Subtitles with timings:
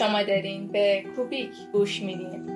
[0.00, 2.50] شما دارین به کوبیک گوش میدین.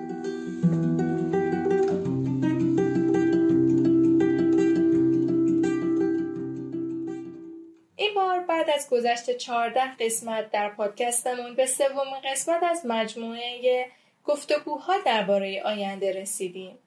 [7.96, 13.86] این بار بعد از گذشت 14 قسمت در پادکستمون به سومین قسمت از مجموعه
[14.24, 16.78] گفتگوها درباره آینده رسیدیم.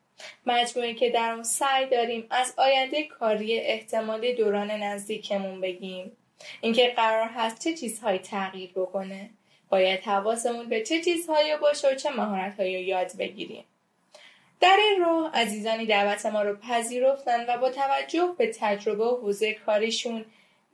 [0.46, 6.18] مجموعه که در اون سعی داریم از آینده کاری احتمالی دوران نزدیکمون بگیم.
[6.62, 9.30] اینکه قرار هست چه چیزهایی تغییر بکنه.
[9.70, 13.64] باید حواسمون به چه چیزهایی باشه و چه مهارتهایی یاد بگیریم.
[14.60, 19.54] در این راه عزیزانی دعوت ما رو پذیرفتن و با توجه به تجربه و حوزه
[19.54, 20.26] کاریشون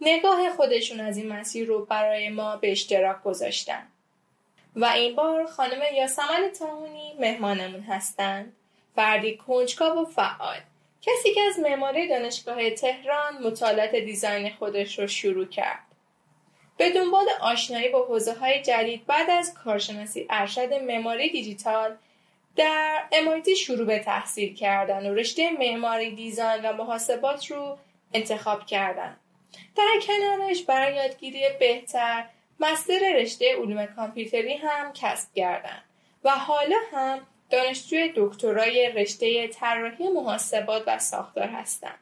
[0.02, 3.88] نگاه خودشون از این مسیر رو برای ما به اشتراک گذاشتن.
[4.76, 8.54] و این بار خانم یاسمن تاهونی مهمانمون هستند.
[8.96, 10.60] فردی کنجکاو و فعال.
[11.02, 15.93] کسی که از معماری دانشگاه تهران مطالعات دیزاین خودش رو شروع کرد.
[16.78, 21.96] به دنبال آشنایی با حوزه های جدید بعد از کارشناسی ارشد معماری دیجیتال
[22.56, 27.78] در MIT شروع به تحصیل کردن و رشته معماری دیزاین و محاسبات رو
[28.14, 29.18] انتخاب کردن
[29.76, 32.26] در کنارش برای یادگیری بهتر
[32.60, 35.84] مستر رشته علوم کامپیوتری هم کسب کردند
[36.24, 42.00] و حالا هم دانشجوی دکترای رشته طراحی محاسبات و ساختار هستند.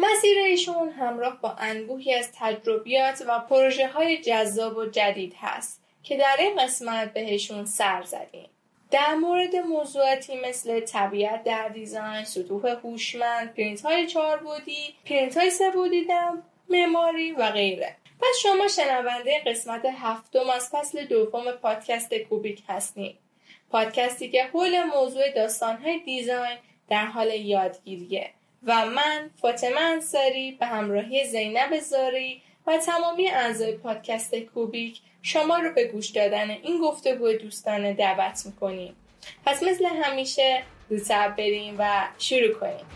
[0.00, 6.16] مسیر ایشون همراه با انبوهی از تجربیات و پروژه های جذاب و جدید هست که
[6.16, 8.48] در این قسمت بهشون سر زدیم.
[8.90, 15.50] در مورد موضوعاتی مثل طبیعت در design، سطوح هوشمند، پرینت های چهار بعدی، پرینت های
[15.50, 16.06] سه بعدی
[16.68, 17.96] معماری و غیره.
[18.20, 23.16] پس شما شنونده قسمت هفتم از فصل دوم پادکست کوبیک هستید.
[23.70, 28.30] پادکستی که حول موضوع داستانهای دیزاین در حال یادگیریه
[28.66, 35.72] و من فاطمه انصاری به همراهی زینب زاری و تمامی اعضای پادکست کوبیک شما رو
[35.72, 38.96] به گوش دادن این گفتگو دوستانه دعوت می‌کنیم.
[39.46, 42.86] پس مثل همیشه زودتر بریم و شروع کنیم.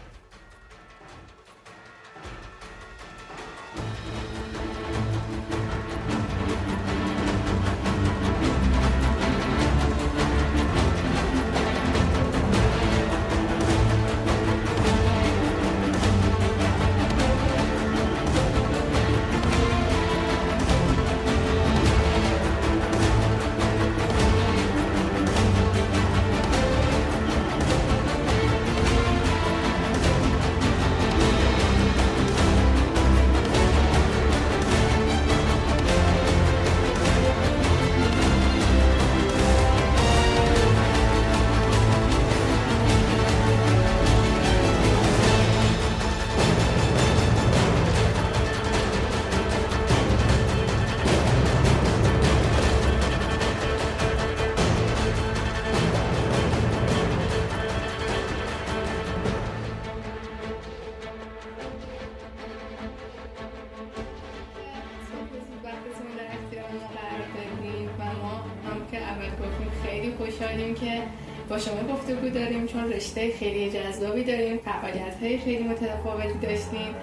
[72.97, 76.95] رشته خیلی جذابی داریم فعالیت های خیلی متفاوتی داشتیم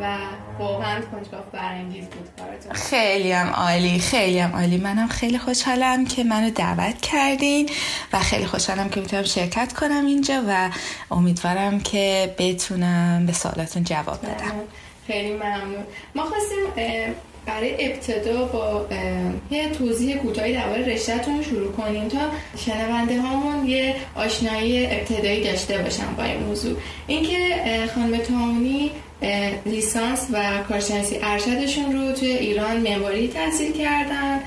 [0.00, 0.16] و
[0.58, 2.72] واقعا کنجکاو برانگیز بود کارتون.
[2.72, 4.76] خیلی هم عالی خیلی هم عالی.
[4.76, 7.70] منم خیلی خوشحالم که منو دعوت کردین
[8.12, 10.70] و خیلی خوشحالم که می‌تونم شرکت کنم اینجا و
[11.10, 14.52] امیدوارم که بتونم به سوالاتون جواب بدم.
[15.06, 15.84] خیلی ممنون.
[16.14, 17.14] ما خواستیم
[17.48, 18.86] برای ابتدا با
[19.50, 22.18] یه توضیح کوتاهی درباره رشتهتون شروع کنیم تا
[22.56, 26.76] شنونده هامون یه آشنایی ابتدایی داشته باشن با این موضوع.
[27.06, 27.38] اینکه
[27.94, 28.90] خانم تامونی
[29.66, 34.40] لیسانس و کارشناسی ارشدشون رو توی ایران معماری تحصیل کردن.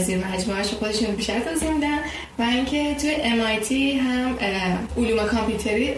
[0.00, 1.98] زیر مجموعهش خودشون بیشتر توضیح میدن.
[2.38, 4.38] و اینکه توی MIT هم
[4.96, 5.92] علوم کامپیوتری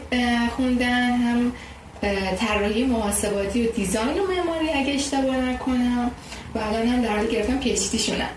[0.57, 1.53] خوندن هم
[2.39, 6.11] طراحی محاسباتی و دیزاین و معماری اگه اشتباه نکنم.
[6.55, 8.29] و الان هم در حال گرفتم پیچتی شونم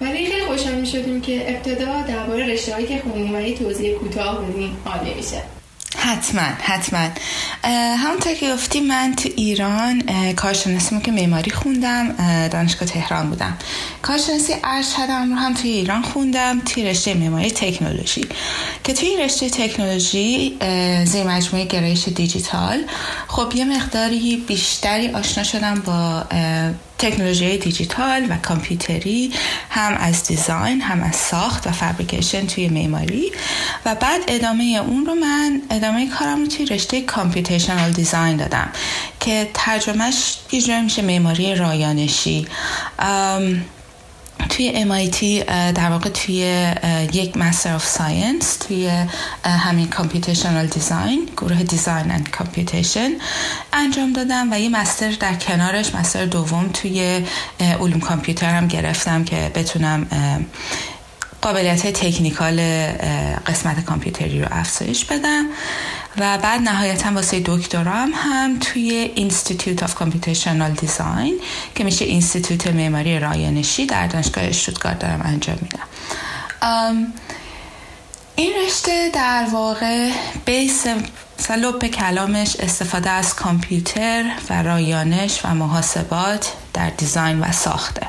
[0.00, 4.76] ولی خیلی خوشحال می شدیم که ابتدا درباره رشته که خوندیم و توضیح کوتاه بودیم
[4.86, 5.55] عالی میشه
[5.96, 7.08] حتما حتما.
[7.98, 10.02] همونطور که گفتی من تو ایران
[10.32, 12.12] کارشناسی که معماری خوندم
[12.48, 13.58] دانشگاه تهران بودم.
[14.02, 18.26] کارشناسی ارشدم رو هم توی ایران خوندم توی رشته معماری تکنولوژی.
[18.84, 20.56] که توی رشته تکنولوژی
[21.04, 22.84] زیر مجموعه گرایش دیجیتال
[23.28, 26.24] خب یه مقداری بیشتری آشنا شدم با
[26.98, 29.32] تکنولوژی دیجیتال و کامپیوتری
[29.70, 33.32] هم از design هم از ساخت و fabrication توی معماری.
[33.86, 38.68] و بعد ادامه اون رو من ادامه کارم رو توی رشته computational design دادم
[39.20, 42.46] که ترجمهش یه میشه معماری رایانشی.
[44.48, 46.72] توی MIT در واقع توی
[47.12, 48.90] یک master of science توی
[49.44, 53.10] همین computational design گروه design and computation
[53.72, 57.22] انجام دادم و یه master در کنارش master دوم توی
[57.80, 60.06] علوم کامپیوتر هم گرفتم که بتونم
[61.42, 62.60] قابلیت technical
[63.46, 65.44] قسمت کامپیوتری رو افزایش بدم.
[66.18, 71.32] و بعد نهایتا واسه دکترام هم توی Institute of Computational Design
[71.74, 75.86] که میشه اینستیتوت معماری رایانشی در دانشگاه اشتوتگارت دارم انجام میدم.
[78.36, 80.10] این رشته در واقع
[80.44, 80.84] base
[81.38, 88.06] ش لب کلامش استفاده از کامپیوتر و رایانش و محاسبات در design و ساخته.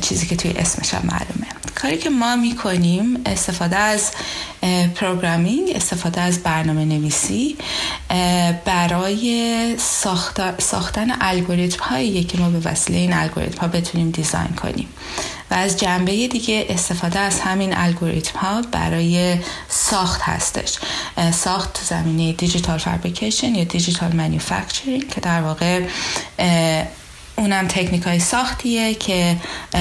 [0.00, 1.57] چیزی که توی اسمش هم معلومه.
[1.74, 4.10] کاری که ما می‌کنیم استفاده از
[4.94, 7.56] programming استفاده از برنامه نویسی
[8.64, 9.76] برای
[10.58, 14.88] ساختن الگوریتم هایی که ما به وسیله این الگوریتم ها بتونیم design کنیم.
[15.50, 19.36] و از جنبه دیگه استفاده از همین الگوریتم ها برای
[19.68, 20.78] ساخت هستش.
[21.32, 25.82] ساخت تو زمینه digital fabrication یا digital manufacturing که در واقع
[27.38, 29.36] اونم تکنیک های ساختیه که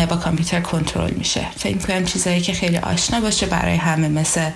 [0.09, 1.45] با کامپیوتر کنترل میشه.
[1.57, 4.49] فکر کنم چیزایی که خیلی آشنا باشه برای همه مثل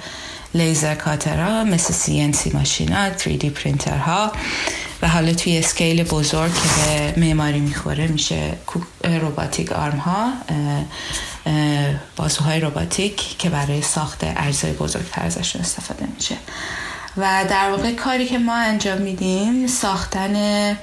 [0.53, 4.31] laser cutter ها مثل CNC machine ا 3D پرینترها.
[5.01, 8.53] و حالا توی scale بزرگ که به معماری می‌خوره میشه
[9.03, 10.33] روباتیک آرم ها
[12.15, 16.35] بازوهای روباتیک که برای ساخت اجزای بزرگتر ازشون استفاده میشه.
[17.17, 20.77] و در واقع کاری که ما انجام میدیم ساختن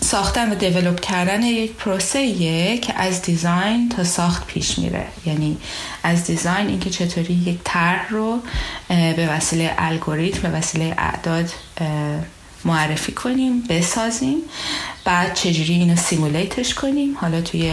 [0.00, 5.06] ساختن و دیولوب کردن یک پروسه که از دیزاین تا ساخت پیش میره.
[5.26, 5.56] یعنی
[6.02, 8.38] از دیزاین اینکه چطوری یک طرح رو
[8.88, 11.50] به وسیله الگوریتم به وسیله اعداد
[12.64, 14.38] معرفی کنیم بسازیم.
[15.04, 17.16] بعد چجوری اینو سیمولیتش کنیم.
[17.20, 17.72] حالا توی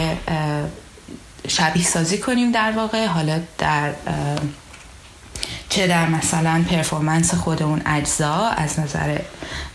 [1.47, 3.05] شبیه سازی کنیم در واقع.
[3.05, 3.93] حالا در
[5.69, 9.17] چه در مثلا پرفورمنس خود اون اجزا از نظر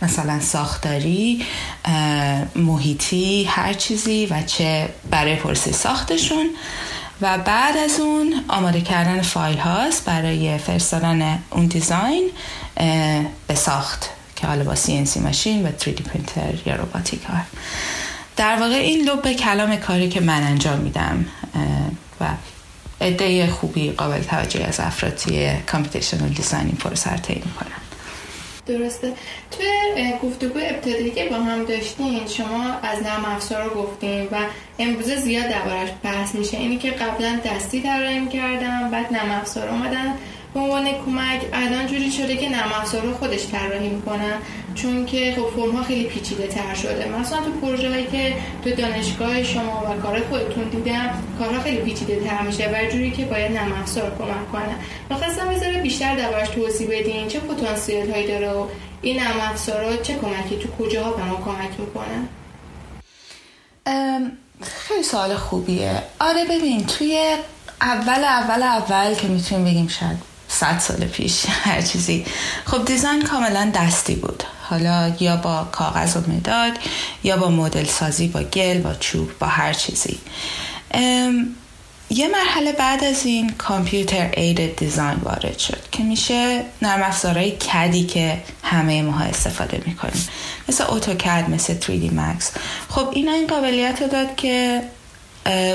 [0.03, 1.47] مثلا ساختاری
[2.57, 6.47] محیطی هر چیزی و چه برای پرسه ساختشون.
[7.21, 12.31] و بعد از اون آماده کردن فایل هاست برای فرستادن اون دیزاین
[13.47, 17.37] به ساخت که حالا با CNC machine و 3D پرینتر یا robotic ها.
[18.37, 21.27] در واقع این لب کلام کاری که من انجام میدم
[22.21, 22.25] و
[23.01, 27.81] عده خوبی قابل توجهی از افراد توی computational design این پروسه رو طی می‌کنن.
[28.67, 29.13] درسته.
[29.51, 34.37] توی گفتگو ابتدایی که با هم داشتیم شما از نرم افزار رو گفتین و
[34.79, 36.57] امروزه زیاد دربارش بحث میشه.
[36.57, 40.15] اینی که قبلا دستی طراحی کردم بعد نرم افزار اومدن.
[40.55, 42.73] به عنوان کمک الان جوری شده که نرم
[43.03, 44.39] رو خودش طراحی می‌کنن
[44.75, 47.09] چون که خب فرم ها خیلی پیچیده تر شده.
[47.09, 52.21] مثلا تو پروژه هایی که تو دانشگاه شما و کار خودتون دیدم کارها خیلی پیچیده
[52.21, 54.75] تر میشه و جوری که باید نرم افزار کمک کنه.
[55.11, 58.67] می‌خواستم بذاره بیشتر دربارش توضیح بدین چه پتانسیل هایی داره و
[59.03, 62.29] این نرم افزار چه کمکی تو کجاها به ما کمک می‌کنه؟
[64.63, 66.03] خیلی سوال خوبیه.
[66.21, 67.37] آره ببین توی
[67.81, 72.25] اول اول اول که می‌تونیم بگیم شاید صد سال پیش هر چیزی.
[72.65, 74.45] خب دیزاین کاملا دستی بود.
[74.63, 76.73] حالا یا با کاغذ و مداد
[77.25, 80.19] یا با مدل سازی با گل با چوب با هر چیزی.
[82.11, 88.05] یه مرحله بعد از این کامپیوتر اید دیزاین وارد شد که میشه نرم افزارهای کدی
[88.05, 90.29] که همه ماها استفاده می‌کنیم.
[90.69, 92.59] مثل اتوکد مثل 3D Max.
[92.91, 94.83] خب اینا این قابلیت رو داد که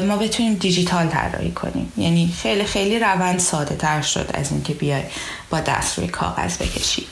[0.07, 1.93] ما بتونیم دیجیتال طراحی کنیم.
[1.97, 5.03] یعنی خیلی خیلی روند ساده تر شد از اینکه بیای
[5.49, 7.07] با دست روی کاغذ بکشی.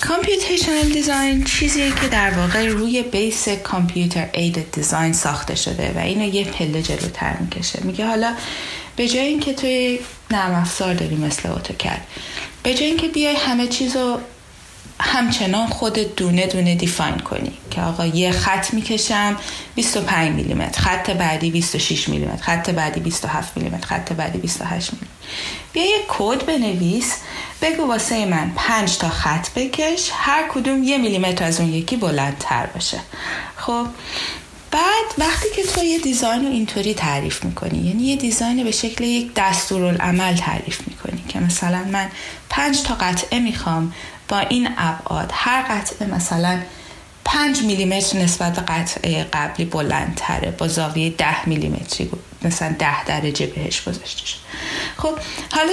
[0.00, 6.44] computational design چیزیه که در واقع روی base computer-aided design ساخته شده و اینو یه
[6.44, 7.78] پله جلوتر می‌کشه.
[7.82, 8.34] میگه حالا
[8.96, 12.00] به جای اینکه توی نرم افزار داری مثل اتوکد
[12.62, 14.20] به جای اینکه بیای همه چیز رو
[15.00, 19.36] همچنان خود دونه دونه دیفاین کنی که آقا یه خط می‌کشم
[19.74, 25.12] 25 میلیمتر خط بعدی 26 میلیمتر خط بعدی 27 میلیمتر خط بعدی 28 میلیمتر.
[25.72, 27.14] بیا یه کد بنویس
[27.62, 32.66] بگو واسه من 5 تا خط بکش هر کدوم یه میلیمتر از اون یکی بلندتر
[32.66, 32.98] باشه.
[33.56, 33.86] خب
[34.70, 39.04] بعد وقتی که تو یه دیزاین رو اینطوری تعریف می‌کنی یعنی یه دیزاین به شکل
[39.04, 42.10] یک دستورالعمل تعریف می‌کنی که مثلا من
[42.50, 43.92] پنج تا قطعه می‌خوام
[44.30, 46.60] با این ابعاد هر قطعه مثلا
[47.24, 52.10] 5 میلیمتر نسبت به قطعه قبلی بلندتره با زاویه 10 میلیمتری
[52.42, 54.38] مثلا 10 درجه بهش گذاشته شد.
[54.96, 55.18] خب
[55.52, 55.72] حالا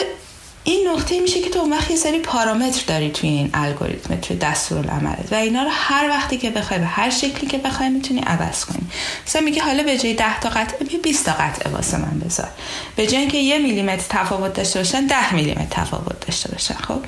[0.67, 4.37] این نقطه میشه که تو اون وقت یه سری پارامتر داری توی این الگوریتم توی
[4.37, 8.19] دستور عملت و اینا رو هر وقتی که بخوای به هر شکلی که بخوای می‌تونی
[8.19, 8.87] عوض کنی.
[9.27, 12.49] مثلا میگه حالا به جای 10 تا قطعه 20 تا قطعه واسه من بذار.
[12.95, 16.99] به جای اینکه یه میلیمتر تفاوت داشته باشن 10 میلیمتر تفاوت داشته باشن خب؟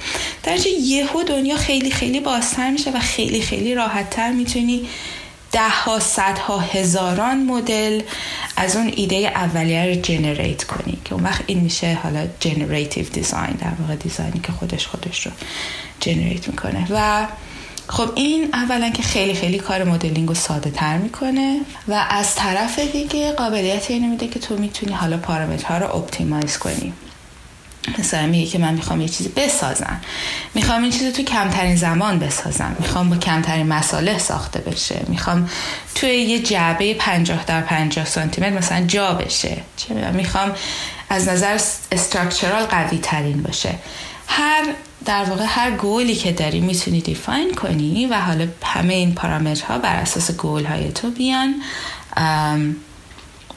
[0.43, 4.87] در یهو دنیا خیلی خیلی بازتر میشه و خیلی خیلی راحتتر می‌تونی
[5.51, 5.99] ده ها
[6.47, 8.01] ها هزاران مدل
[8.57, 13.53] از اون ایده اولیه رو generate کنی که اون وقت این میشه حالا generative design
[13.53, 15.31] در واقع design ی که خودش خودش رو
[15.99, 16.87] generate می‌کنه.
[16.89, 17.27] و
[17.87, 22.79] خب این اولا که خیلی خیلی کار مدلینگ رو ساده تر می‌کنه و از طرف
[22.79, 26.93] دیگه قابلیت اینو میده که تو می‌تونی حالا پارامترها رو optimize کنی.
[27.99, 30.01] مثلا میگه که من می‌خوام یه چیزی بسازم.
[30.55, 32.75] می‌خوام این چیزی تو کمترین زمان بسازم.
[32.79, 35.01] می‌خوام با کمترین مصالح ساخته بشه.
[35.07, 35.49] می‌خوام
[35.95, 39.57] توی یه جعبه 50 در 50 سانتی متر مثلا جا بشه.
[39.77, 40.51] چه می‌خوام
[41.09, 41.59] از نظر
[41.91, 43.75] structural قوی ترین باشه.
[44.27, 44.63] هر
[45.05, 49.95] در واقع هر گولی که داری می‌تونی define کنی و حالا همه این پارامترها بر
[49.95, 51.55] اساس گول های تو بیان.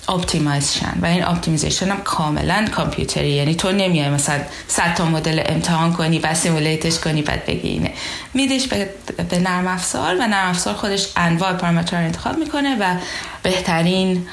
[0.09, 3.31] optimize شن و این optimization هم کاملا کامپیوتری.
[3.31, 7.69] یعنی تو نمیای مثلا 100 تا مدل امتحان کنی و simulate ش کنی بعد بگی
[7.69, 7.93] اینه.
[8.35, 8.91] میدش به,
[9.31, 12.97] به نرم افزار و نرم افزار خودش انواع پارامتر رو انتخاب می‌کنه و
[13.43, 14.27] بهترین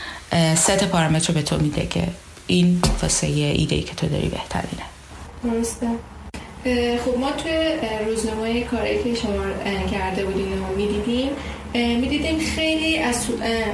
[0.56, 2.08] ست پارامتر رو به تو میده که
[2.48, 4.84] این واسه ایده که تو داری بهترینه.
[5.44, 5.88] درسته.
[7.06, 7.52] خب ما توی
[8.06, 9.44] رزومه کاری که شما
[9.92, 11.30] کرده بودین و می‌دیدیم
[11.74, 13.28] می‌دیدیم خیلی از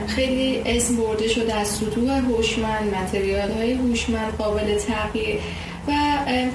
[0.08, 5.40] خیلی اسم برده شده از سطوح هوشمند متریال های هوشمند قابل تغییر.
[5.88, 5.92] و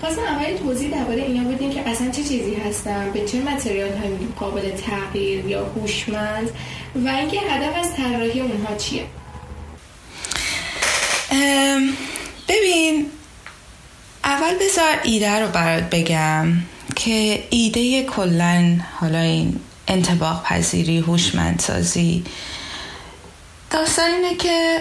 [0.01, 4.11] خواستم اول توضیح درباره اینا بدیم که اصلا چه چیزی هستن به چه متریال های
[4.37, 6.51] قابل تغییر یا هوشمند
[7.05, 9.03] و اینکه هدف از طراحی اونها چیه.
[12.49, 13.07] ببین
[14.25, 16.53] اول بذار ایده رو برات بگم
[16.97, 22.25] که ایده کلا حالا این انطباق پذیری هوشمندسازی.
[23.71, 24.81] داستان اینه که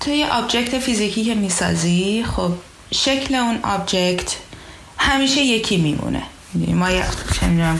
[0.00, 2.52] تو یه object فیزیکی که می‌سازی خب
[2.94, 4.36] شکل اون object
[4.98, 6.22] همیشه یکی میمونه.
[6.54, 7.04] ما یه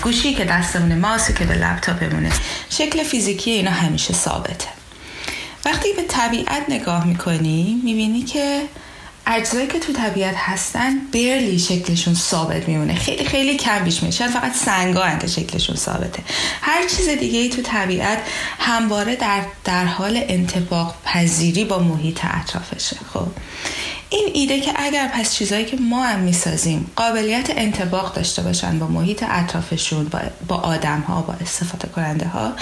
[0.03, 2.33] گوشی که دستمونه ماوسی که به لپتاپمونه.
[2.71, 4.69] شکل فیزیکی اینا همیشه ثابته.
[5.65, 8.63] وقتی به طبیعت نگاه می‌کنی می‌بینی که
[9.31, 12.95] اجزایی که تو طبیعت هستن برلی شکلشون ثابت میمونه.
[12.95, 14.19] خیلی خیلی کم بیش میشه.
[14.19, 16.23] شاید فقط سنگا که شکلشون ثابته.
[16.61, 18.19] هر چیز دیگه ای تو طبیعت
[18.59, 22.97] همواره در, در حال انتباق پذیری با محیط اطرافشه.
[23.13, 23.27] خب.
[24.11, 28.87] این ایده که اگر پس چیزایی که ما هم می‌سازیم قابلیت انتباق داشته باشن با
[28.87, 30.11] محیط اطرافشون
[30.49, 32.53] با, آدم ها با استفاده کننده ها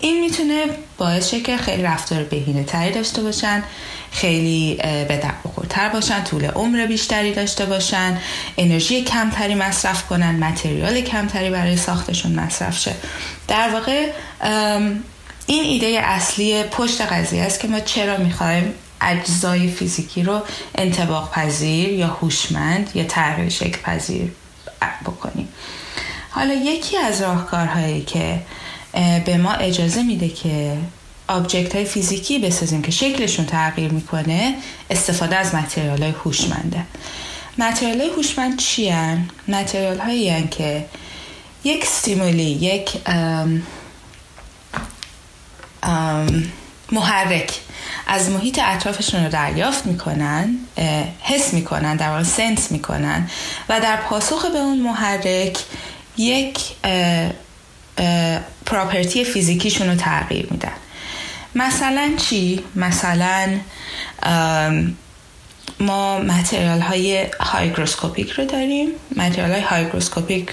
[0.00, 0.64] این می‌تونه
[0.98, 3.62] باعث که خیلی رفتار بهینه تری داشته باشن
[4.10, 5.22] خیلی به
[5.68, 8.18] تر باشن طول عمر بیشتری داشته باشن
[8.56, 12.94] انرژی کمتری مصرف کنن متریال کمتری برای ساختشون مصرف شه.
[13.48, 14.06] در واقع
[15.46, 20.40] این ایده اصلی پشت قضیه است که ما چرا می‌خوایم اجزای فیزیکی رو
[20.74, 24.32] انتباق پذیر یا هوشمند یا تغییر شکل پذیر
[25.04, 25.48] بکنیم
[26.30, 28.42] حالا یکی از راهکارهایی که
[29.24, 30.76] به ما اجازه میده که
[31.28, 34.54] object های فیزیکی بسازیم که شکلشون تغییر می‌کنه
[34.90, 36.82] استفاده از material های هوشمنده
[37.58, 40.86] material های هوشمند چی هن؟ material هایی که
[41.64, 42.90] یک stimuli یک
[46.92, 47.60] محرک
[48.08, 50.54] از محیط اطرافشون رو دریافت می‌کنن
[51.20, 53.30] حس می‌کنن در واقع sense می‌کنن
[53.68, 55.58] و در پاسخ به اون محرک
[56.16, 56.58] یک
[58.66, 60.72] پراپرتی فیزیکیشون رو تغییر میدن.
[61.54, 63.58] مثلا چی؟ مثلا
[65.80, 68.88] ما متریال های هایگروسکوپیک رو داریم.
[69.16, 70.50] متریال های هایگروسکوپیک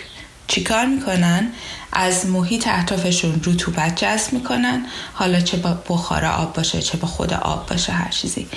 [0.48, 1.52] چیکار می‌کنن؟
[1.96, 4.86] از محیط اطرافشون رطوبت جذب می‌کنن.
[5.14, 8.48] حالا چه با بخار آب باشه چه با خود آب باشه هر چیزی.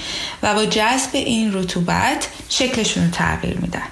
[0.42, 3.82] و با جذب این رطوبت شکلشون رو تغییر میدن.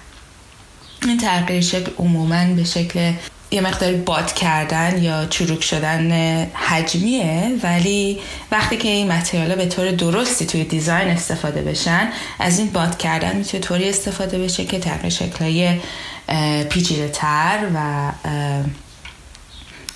[1.02, 3.12] این تغییر شکل عموما به شکل
[3.50, 6.10] یه مقداری باد کردن یا چروک شدن
[6.54, 8.20] حجمیه ولی
[8.52, 12.98] وقتی که این material ا به طور درستی توی design استفاده بشن از این باد
[12.98, 15.80] کردن می‌تونه طوری استفاده بشه که تغییر شکلهای
[16.68, 18.10] پیچیده تر و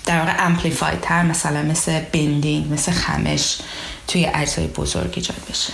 [0.05, 3.57] در واقع amplified تر مثلا مثل bending مثل خمش
[4.07, 5.73] توی اجزای بزرگ ایجاد بشه.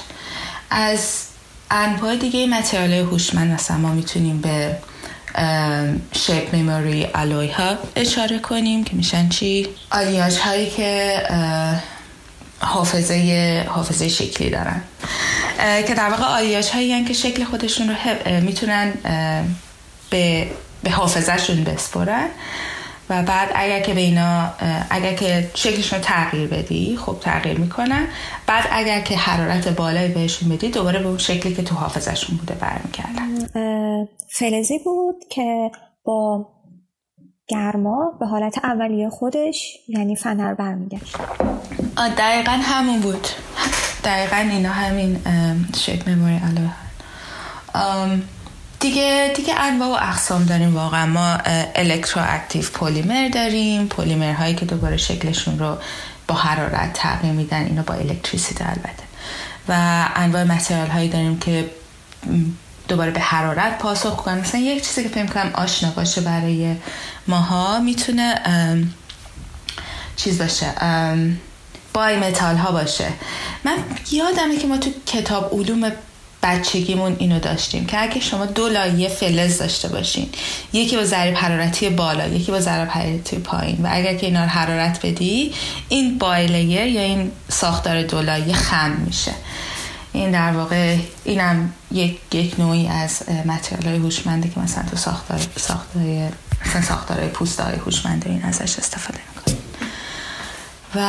[0.69, 1.23] از
[1.71, 4.77] انواع دیگه متریال هوشمند مثلا ما می‌تونیم به
[6.11, 11.21] شیپ میموری آلوی ها اشاره کنیم که میشن چی؟ آلیاژ هایی که
[12.59, 14.81] حافظه حافظه شکلی دارن.
[15.87, 17.95] که در واقع آلیاش هایی که شکل خودشون رو
[18.41, 18.93] می‌تونن
[20.09, 20.47] به,
[20.83, 22.27] به حافظشون بسپرن.
[23.09, 24.49] و بعد اگر که به اینا
[24.89, 28.07] اگر که شکلشون رو تغییر بدی خب تغییر می‌کنن.
[28.47, 32.53] بعد اگر که حرارت بالایی بهشون بدی دوباره به اون شکلی که تو حافظشون بوده
[32.53, 33.47] برمیکردن
[34.29, 35.71] فلزی بود که
[36.03, 36.49] با
[37.47, 41.17] گرما به حالت اولیه خودش یعنی فنر برمیگشت.
[42.17, 43.27] دقیقا همون بود.
[44.03, 45.19] دقیقا اینا همین
[45.75, 46.41] شکل مموری
[48.79, 51.05] دیگه دیگه انواع و اقسام داریم واقعا.
[51.05, 51.37] ما
[51.75, 53.87] الکترواکتیو پلیمر داریم.
[53.87, 55.77] پلیمر هایی که دوباره شکلشون رو
[56.27, 59.03] با حرارت تغییر میدن اینو با الکتریسیته البته.
[59.69, 61.69] و انواع متریال هایی داریم که
[62.87, 66.75] دوباره به حرارت پاسخ کنن مثلا یک چیزی که فکر کنم آشنا باشه برای
[67.27, 68.35] ماها می‌تونه
[70.15, 70.73] چیز باشه
[71.93, 73.07] بای متال ها باشه.
[73.63, 73.77] من
[74.11, 75.91] یادمه که ما تو کتاب علوم
[76.43, 80.29] بچگیمون اینو داشتیم که اگه شما دو لایه فلز داشته باشین
[80.73, 83.77] یکی با ضریب حرارتی بالا یکی با ضریب حرارتی پایین.
[83.83, 85.53] و اگر که اینا رو حرارت بدی
[85.89, 89.31] این بایلیر یا این ساختار دو لایه خم میشه.
[90.13, 95.39] این در واقع اینم یک, یک نوعی از متریال های هوشمنده که مثلا تو ساختار
[95.55, 96.31] ساختار
[96.87, 99.19] ساختار پوست های هوشمند این ازش استفاده
[100.95, 100.99] و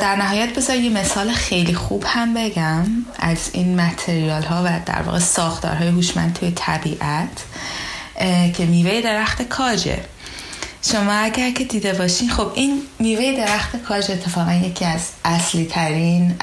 [0.00, 2.84] در نهایت بذار یه مثال خیلی خوب هم بگم
[3.18, 7.44] از این متریال ها و در واقع ساختارهای هوشمند توی طبیعت
[8.54, 10.04] که میوه درخت کاجه
[10.82, 16.34] شما اگر که دیده باشین خب این میوه درخت کاج اتفاقا یکی از اصلی ترین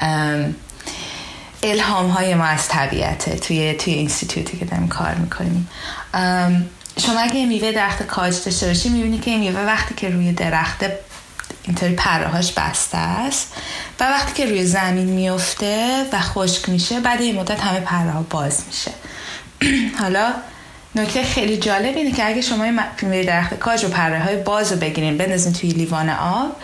[1.62, 5.68] الهام های ما از طبیعته توی توی اینستیتوتی که داریم کار می‌کنیم.
[7.00, 10.84] شما اگه میوه درخت کاج داشته باشی می‌بینی که این میوه وقتی که روی درخت
[11.66, 13.52] اینطوری پرهاش بسته است.
[14.00, 18.26] و وقتی که روی زمین میفته و خشک میشه بعد این مدت همه پره ها
[18.30, 18.90] باز میشه.
[20.00, 20.32] حالا
[20.94, 22.64] نکته خیلی جالب اینه که اگه شما
[23.02, 26.56] میوه درخت کاج و پره های باز رو بگیرین بندازین توی لیوان آب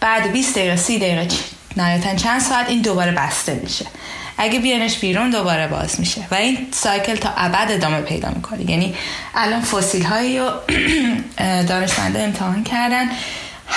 [0.00, 1.28] بعد 20 دقیقه 30 دقیقه
[1.76, 3.86] نهایتا چند ساعت این دوباره بسته میشه.
[4.38, 6.26] اگه بیانش بیرون دوباره باز میشه.
[6.30, 8.70] و این سایکل تا ابد ادامه پیدا می‌کنه.
[8.70, 8.94] یعنی
[9.34, 10.50] الان فسیل هایی رو
[11.68, 13.08] دانشمنده امتحان کردن.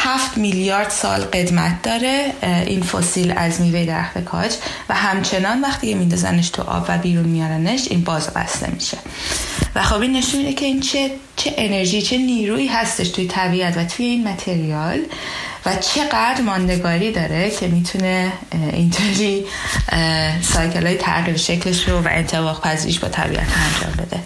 [0.03, 4.53] هفت میلیارد سال قدمت داره این فسیل از میوه درخت کاج
[4.89, 8.97] و همچنان وقتی که میندازنش تو آب و بیرون میارنش این باز بسته میشه.
[9.75, 13.77] و خب این نشون میده که این چه, چه انرژی چه نیرویی هستش توی طبیعت
[13.77, 14.99] و توی این متریال
[15.65, 18.31] و چقدر ماندگاری داره که می‌تونه
[18.73, 19.45] اینطوری
[20.41, 24.19] سایکل های تغییر شکلش رو و انتباق پذیریش با طبیعت انجام بده.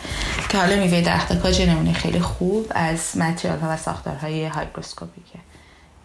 [0.49, 5.39] که حالا میوه درخت کاج نمونه خیلی خوب از متریال ها و ساختارهای هایگروسکوپیکه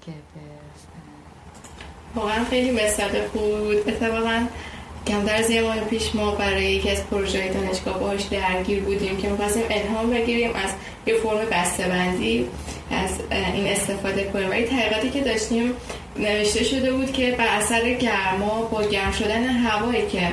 [0.07, 0.13] که
[2.15, 4.47] واقعا خیلی مثال خوب اتفاقا
[5.07, 9.29] کمتر از یه ماه پیش ما برای یکی از پروژه دانشگاه باهاش درگیر بودیم که
[9.29, 10.71] می‌خواستیم الهام بگیریم از
[11.07, 12.47] یه فرم بسته‌بندی
[12.91, 13.11] از
[13.55, 14.51] این استفاده کنیم.
[14.51, 15.75] ولی تحقیقاتی که داشتیم
[16.17, 20.29] نوشته شده بود که بر اثر گرما با گرم شدن هوایی که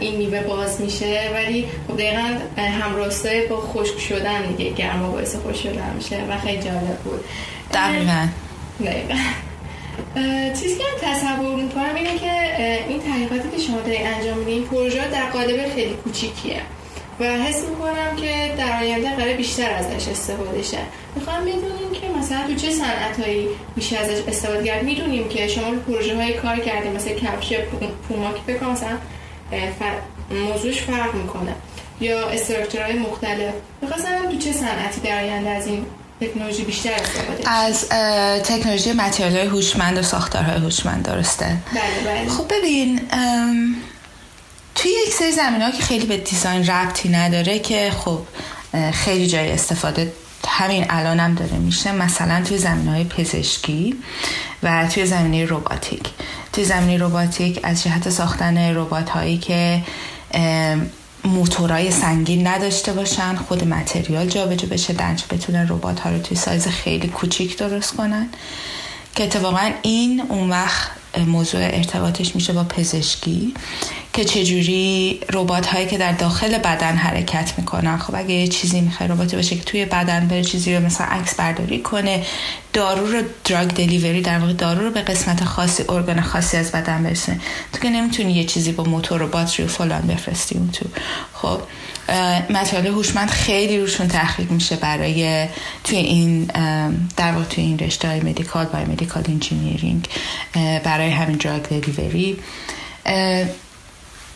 [0.00, 5.62] این میوه باز میشه ولی خب دقیقا همراستای با خشک شدن دیگه گرما باعث خشک
[5.62, 7.24] شدن میشه و خیلی جالب بود.
[7.72, 8.26] دقیقا.
[8.84, 9.14] دقیقا.
[10.60, 12.32] چیزی که تصور می‌کنم اینه که
[12.88, 16.60] این تحقیقاتی که شما داری انجام میدین پروژه در قالب خیلی کوچیکیه.
[17.20, 20.78] و حس می‌کنم که در آینده قرار بیشتر ازش استفاده شه.
[21.14, 24.84] می‌خوام بدونیم که مثلا تو چه صنعت هایی میشه ازش استفاده کرد.
[24.84, 27.52] می‌دونیم که شما پروژه های کار کردیم مثل کفش
[28.08, 28.98] پوما که بکنم مثلا
[30.48, 31.54] موضوعش فرق می‌کنه.
[32.00, 33.54] یا استراکچرهای مختلف.
[33.82, 35.86] می‌خواستم تو چه صنعتی در آینده از این
[36.26, 37.88] تکنولوژی بیشتر استفاده از
[38.42, 42.28] تکنولوژی متریال هوشمند و ساختارهای هوشمند درسته؟ بله بله.
[42.28, 43.00] خب ببین
[44.74, 48.20] توی یک سری زمین ها که خیلی به دیزاین ربطی نداره که خب
[48.92, 50.12] خیلی جای استفاده
[50.48, 53.96] همین الان هم داره میشه مثلا توی زمین های پزشکی
[54.62, 56.10] و توی زمینه روباتیک
[56.52, 59.82] توی زمینه روباتیک از جهت ساختن ربات هایی که
[61.24, 66.68] موتورای سنگین نداشته باشن خود متریال جابجا بشه دنج بتونن ربات ها رو توی سایز
[66.68, 68.28] خیلی کوچیک درست کنن.
[69.14, 70.90] که اتفاقا این اون وقت
[71.26, 73.54] موضوع ارتباطش میشه با پزشکی.
[74.14, 77.98] که چجوری ربات هایی که در داخل بدن حرکت می‌کنن.
[77.98, 81.34] خب اگه یه چیزی می‌خوای ربات باشه که توی بدن بره چیزی رو مثلا عکس
[81.34, 82.22] برداری کنه
[82.72, 87.02] دارو رو دراگ دلیوری در واقع دارو رو به قسمت خاصی ارگان خاصی از بدن
[87.02, 87.40] برسونه.
[87.72, 90.86] تو که نمی‌تونی یه چیزی با موتور و باتری و فلان بفرستی اون تو.
[91.32, 91.60] خب
[92.50, 95.46] material هوشمند خیلی روشون تحقیق میشه برای
[95.84, 96.44] توی این
[97.16, 100.08] در واقع توی این رشته های medical biomedical engineering
[100.84, 102.36] برای همین drug delivery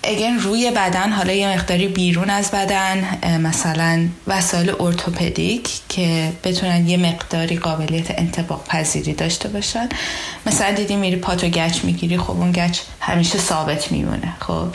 [0.02, 3.04] اگه روی بدن حالا یه مقداری بیرون از بدن
[3.40, 9.88] مثلا وسایل ارتوپدیک که بتونن یه مقداری قابلیت انطباق پذیری داشته باشن.
[10.46, 14.66] مثلا دیدی میری پاتو گچ می‌گیری خب اون گچ همیشه ثابت میمونه خب.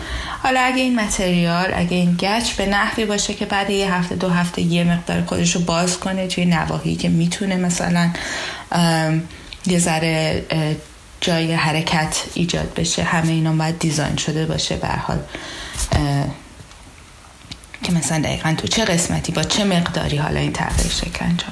[0.43, 4.29] حالا اگه این متریال اگه این گچ به نحوی باشه که بعد یه هفته دو
[4.29, 8.09] هفته یه مقدار خودش رو باز کنه توی نواحی که می‌تونه مثلا
[9.67, 10.43] یه ذره
[11.23, 13.03] جای حرکت ایجاد بشه.
[13.03, 15.19] همه اینا باید دیزاین شده باشه به حال.
[17.83, 21.51] که مثلا دقیقا تو چه قسمتی با چه مقداری حالا این تغییر شکل انجام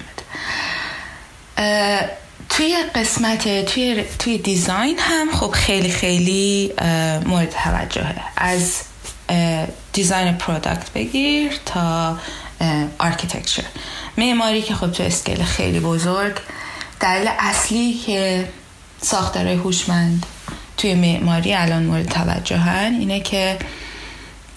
[1.57, 2.09] بده.
[2.49, 6.73] توی قسمت توی, توی design هم خب خیلی خیلی
[7.25, 8.15] مورد توجهه.
[8.37, 8.81] از
[9.93, 12.17] design product بگیر تا
[12.99, 13.63] architecture.
[14.17, 16.35] معماری که خب تو scale خیلی بزرگ.
[16.99, 18.47] دلیل اصلی که
[19.01, 20.25] ساختارهای هوشمند
[20.77, 23.57] توی معماری الان مورد توجهن اینه که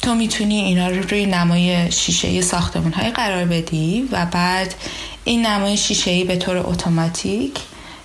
[0.03, 4.75] تو می‌تونی اینا رو روی نمای شیشه ساختمون های قرار بدی و بعد
[5.25, 7.61] این نمای شیشه به طور اتوماتیک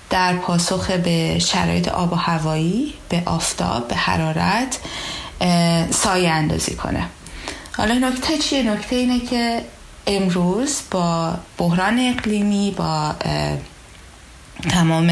[0.10, 4.80] در پاسخ به شرایط آب و هوایی به آفتاب به حرارت
[5.92, 7.06] سایه اندازی کنه.
[7.72, 9.62] حالا نکته چیه؟ نکته اینه که
[10.08, 13.16] امروز با بحران اقلیمی با
[14.70, 15.10] تمام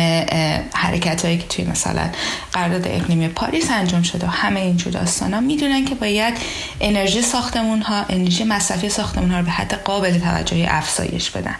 [0.73, 2.09] حرکت هایی که توی مثلا
[2.53, 6.33] قرارداد اقلیمی پاریس انجام شده و همه اینجور داستان ها می‌دونن که باید
[6.81, 11.55] انرژی ساختمون ها انرژی مصرفی ساختمون ها رو به حد قابل توجهی افزایش بدن.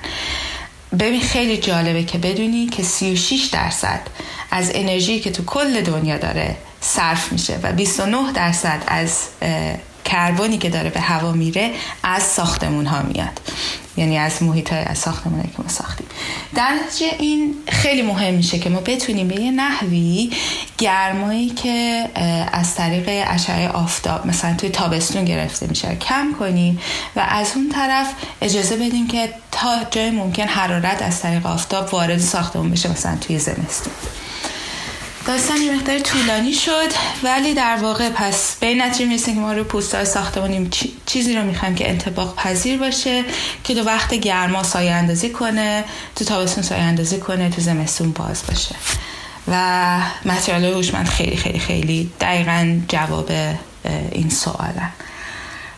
[0.99, 3.99] ببین خیلی جالبه که بدونی که 36 درصد
[4.51, 9.27] از انرژی که تو کل دنیا داره صرف میشه و 29 درصد از
[10.05, 11.71] کربنی که داره به هوا میره
[12.03, 13.39] از ساختمون ها میاد.
[13.97, 16.07] یعنی از محیط های از ساختمون که ما ساختیم.
[16.55, 20.31] در نتیجه این خیلی مهم میشه که ما بتونیم به یه نحوی
[20.77, 22.07] گرمایی که
[22.51, 26.79] از طریق اشعه آفتاب مثلا توی تابستون گرفته میشه کم کنیم
[27.15, 32.17] و از اون طرف اجازه بدیم که تا جای ممکن حرارت از طریق آفتاب وارد
[32.17, 33.93] ساختمون بشه مثلا توی زمستون.
[35.27, 36.91] داستان یه مقدار طولانی شد
[37.23, 40.69] ولی در واقع پس به این نتیجه می‌رسیم که ما رو پوستای ساختمانیم
[41.05, 43.23] چیزی رو می‌خوایم که انتباق پذیر باشه
[43.63, 45.83] که تو وقت گرما سایه اندازی کنه
[46.15, 48.75] تو تابستون سایه اندازی کنه تو زمستون باز باشه.
[49.47, 53.31] و متریال هوشمند خیلی خیلی خیلی دقیقا جواب
[54.11, 54.91] این سوالن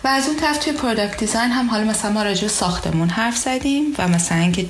[0.03, 3.95] و از اون طرف توی product design هم حالا مثلا ما راجع ساختمون حرف زدیم
[3.97, 4.65] و مثلا اینکه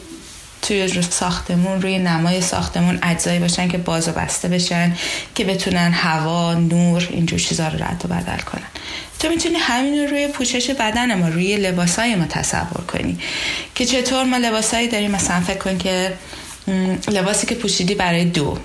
[0.70, 4.96] توی ساختمون روی نمای ساختمون اجزایی باشن که باز و بسته بشن
[5.36, 8.68] که بتونن هوا نور اینجور چیزا رو رد و بدل کنن.
[9.20, 13.20] تو می‌تونی همین رو روی پوشش بدن ما روی لباسای ما تصور کنی.
[13.76, 16.14] که چطور ما لباسایی داریم مثلا فکر کن که
[17.12, 18.58] لباسی که پوشیدی برای دو.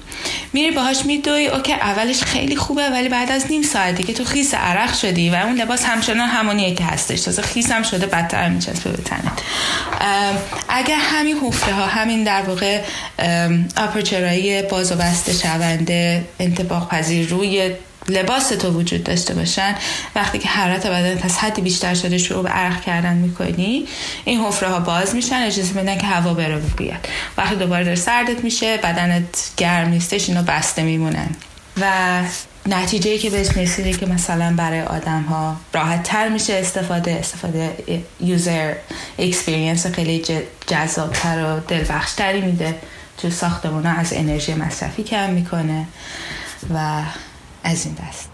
[0.53, 1.47] میری باهاش میدوی.
[1.47, 5.35] اوکی اولش خیلی خوبه ولی بعد از نیم ساعتی که تو خیس عرق شدی و
[5.35, 7.21] اون لباس همچنان همونیه که هستش.
[7.21, 9.43] تازه خیس هم شده بدتر میچسبه به تنت.
[10.69, 12.81] اگر همین حفره ها همین در واقع
[13.77, 17.73] آپرچرایی باز و بسته شونده انتباق پذیر روی
[18.09, 19.75] لباس تو وجود داشته باشن.
[20.15, 23.87] وقتی که حرارت بدن از حدی بیشتر شده شروع به عرق کردن می‌کنی
[24.25, 25.37] این حفره ها باز میشن.
[25.37, 27.09] اجازه میدن که هوا بره بیاد.
[27.37, 31.29] وقتی دوباره داره سردت میشه بدنت گرم نیستش اینا بسته میمونن.
[31.81, 32.21] و
[32.67, 37.77] نتیجه که بهش می‌رسیده که مثلا برای آدم ها راحت تر میشه استفاده استفاده
[38.21, 38.75] user
[39.19, 40.23] experience خیلی
[40.67, 42.75] جذابتر و لذت‌بخش‌تری میده.
[43.19, 45.87] تو ساختمون از انرژی مصرفی کم می‌کنه
[46.75, 47.03] و
[47.65, 48.29] از این دست.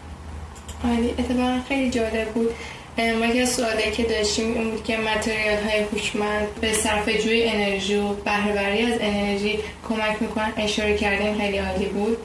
[0.84, 2.50] ولی اتفاقا خیلی جالب بود.
[2.98, 3.60] ما یکی از
[3.96, 8.98] که داشتیم این بود که material های هوشمند به صرفه جویی انرژی و بهرهوری از
[9.00, 12.16] انرژی کمک می‌کنن اشاره کردیم خیلی عالی بود.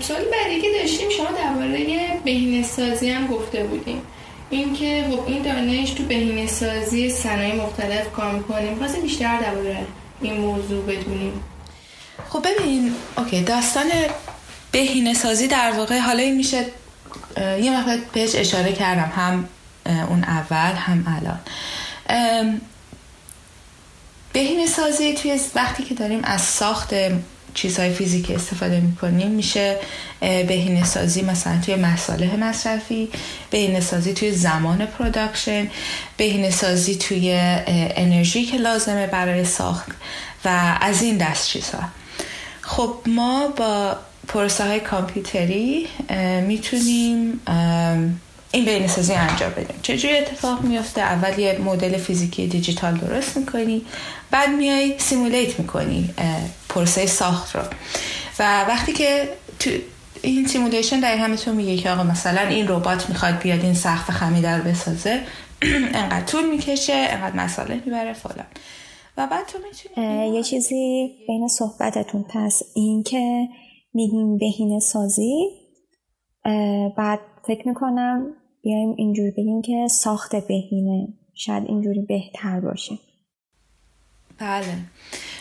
[0.00, 4.02] سوال بعدی که داشتیم شما درباره بهینه سازی هم گفته بودیم.
[4.50, 9.78] اینکه خب این دانش تو بهینه سازی صنایع مختلف کار می‌کنیم پس بیشتر درباره
[10.20, 11.40] این موضوع بدونیم.
[12.28, 13.86] خب ببین اوکی داستان
[14.72, 16.64] بهینه سازی در واقع حالا این میشه
[17.36, 19.48] یه مقدار بهش اشاره کردم هم
[20.08, 21.40] اون اول هم الان.
[24.32, 26.94] بهینه سازی توی وقتی که داریم از ساخت
[27.54, 29.78] چیزهای فیزیکی استفاده می‌کنیم میشه
[30.20, 33.08] بهینه سازی مثلا توی مصالح مصرفی
[33.50, 35.70] بهینه سازی توی زمان production
[36.16, 37.32] بهینه سازی توی
[37.66, 39.88] انرژی که لازمه برای ساخت
[40.44, 41.82] و از این دست چیزها.
[42.60, 43.96] خب ما با
[44.28, 45.86] پروسه های کامپیوتری
[46.46, 47.40] می‌تونیم
[48.52, 49.76] این بهینه سازی انجام بدیم.
[49.82, 53.84] چجوری اتفاق میفته اول یه مدل فیزیکی دیجیتال درست می‌کنی
[54.30, 56.14] بعد میای simulate می‌کنی
[56.68, 57.62] پروسه ساخت رو.
[58.38, 59.70] و وقتی که تو
[60.22, 64.10] این simulation در همه تو میگه که آقا مثلا این ربات می‌خواد بیاد این سقف
[64.10, 65.20] خمیده رو بسازه
[65.94, 68.46] انقدر طول می‌کشه انقدر مسئله می‌بره فلان.
[69.16, 73.48] و بعد تو می‌تونی یه چیزی بین صحبتتون پس این که
[73.94, 75.48] میگیم بهینه سازی.
[76.96, 78.26] بعد فکر می‌کنم
[78.62, 82.98] بیایم اینجوری بگیم که ساخت بهینه شاید اینجوری بهتر باشه.
[84.38, 84.78] بله.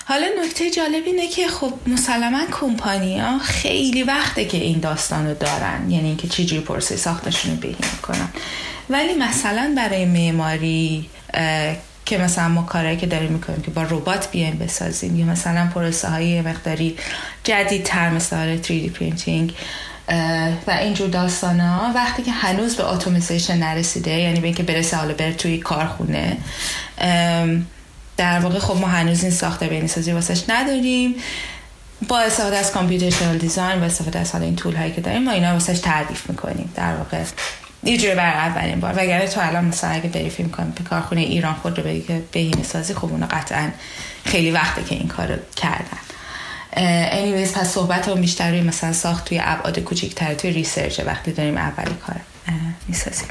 [0.06, 5.34] حالا نکته جالب اینه که خب مسلما کمپانی ها خیلی وقته که این داستان رو
[5.34, 8.30] دارن یعنی اینکه چجوری پرسه ساختشون رو بهینه کنن.
[8.90, 11.06] ولی مثلا برای معماری
[12.12, 16.10] که مثلا ما کارهایی که داریم می‌کنیم که با ربات بیایم بسازیم یا مثلا پروسه
[16.10, 16.98] های مقداری
[17.44, 19.52] جدید تر مثل 3D printing
[20.68, 25.14] و اینجور داستان ها وقتی که هنوز به اتوماسیشن نرسیده یعنی به اینکه برسه حالا
[25.14, 26.38] بره توی کارخونه
[28.18, 31.16] در واقع خب ما هنوز این ساخت بهینه سازی واسش نداریم.
[32.08, 35.32] با استفاده از computational design و استفاده از حالا این طول هایی که داریم ما
[35.32, 36.72] اینا واسش تعریف می‌کنیم.
[36.76, 37.24] در واقع
[37.84, 38.94] اینجوری بر اولین بار.
[38.94, 42.64] وگرنه تو الان مثلا اگه بری فیلم کنی به کارخونه ایران خودرو بگی که بهینه
[42.64, 43.70] سازی خب اونا قطعا
[44.26, 45.98] خیلی وقته که این کار کردن.
[46.76, 51.58] anyways پس صحبت هم بیشتر روی مثلا ساخت توی ابعاد کوچیک‌تر توی research وقتی داریم
[51.58, 52.16] اولی کار
[52.88, 53.28] می‌سازیم.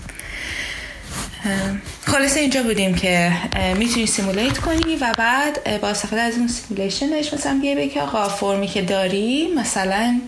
[2.06, 3.32] خلاص اینجا بودیم که
[3.78, 8.28] می‌تونی simulate کنی و بعد با استفاده از اون simulation ش مثلا بیای که آقا
[8.28, 10.20] فرمی که داری مثلا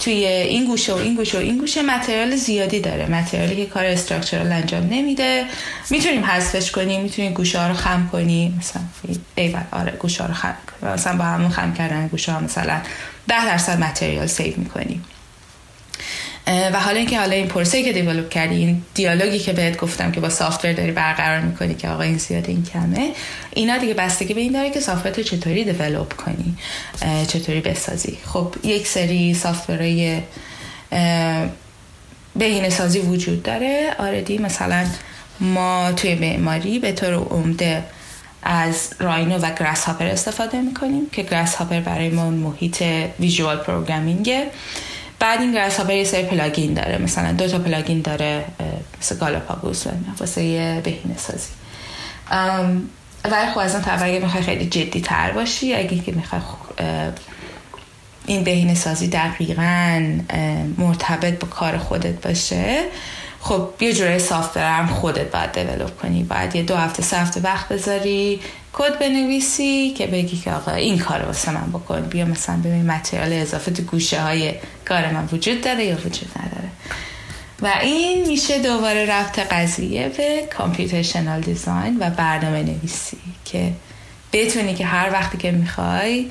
[0.00, 3.06] توی این گوشه و این گوشه و این گوشه material زیادی داره.
[3.06, 5.44] material ی که کار structural انجام نمیده.
[5.90, 8.56] می‌تونیم حذفش کنیم می‌تونیم گوشه ها رو خم کنیم.
[8.58, 8.82] مثلا
[9.34, 10.94] ایول آره گوشه ها رو خم کنیم.
[10.94, 12.80] مثلا با همون خم کردن گوشه ها مثلا
[13.28, 15.04] 10 درصد material save می‌کنیم.
[16.72, 20.20] و حالا اینکه حالا این پروسه که develop کردی این دیالوگی که بهت گفتم که
[20.20, 23.12] با software داری برقرار می‌کنی که آقا این زیاد این کمه
[23.50, 26.56] اینا دیگه بستگی به این داره که software تو چطوری develop کنی
[27.26, 28.18] چطوری بسازی.
[28.26, 30.20] خب یک سری software های
[32.36, 33.94] بهینه سازی وجود داره.
[33.98, 34.86] آردی مثلا
[35.40, 37.84] ما توی معماری به طور عمده
[38.42, 42.82] از Rhino و Grasshopper استفاده می‌کنیم که Grasshopper برای ما محیط
[43.20, 44.46] visual programming ه
[45.20, 46.98] بعد این Grasshopper یه سری plugin داره.
[46.98, 48.44] مثلا دو تا plugin داره
[49.00, 49.84] مثل Galapagos
[50.20, 51.48] واسه بهینه سازی.
[53.24, 56.40] ولی خب از اون اگه می‌خوای خیلی جدی تر باشی اگه که می‌خوای
[58.26, 60.10] این بهینه سازی دقیقا
[60.78, 62.84] مرتبط با کار خودت باشه
[63.40, 66.22] خب یه جوره software هم خودت باید develop کنی.
[66.22, 68.40] باید یه دو هفته سه هفته وقت بذاری
[68.72, 72.00] کد بنویسی که بگی که آقا این کار واسه من بکن.
[72.00, 74.54] بیا مثلا ببین متریال اضافه تو گوشه های
[74.88, 76.68] کار من وجود داره یا وجود نداره.
[77.62, 83.72] و این میشه دوباره رفت قضیه به کامپیوتیشنال دیزاین و برنامه نویسی که
[84.32, 86.30] بتونی که هر وقتی که می‌خوای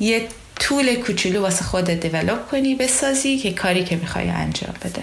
[0.00, 0.28] یه
[0.60, 5.02] طول کوچولو واسه خودت دیولوب کنی بسازی که کاری که می‌خوای انجام بده.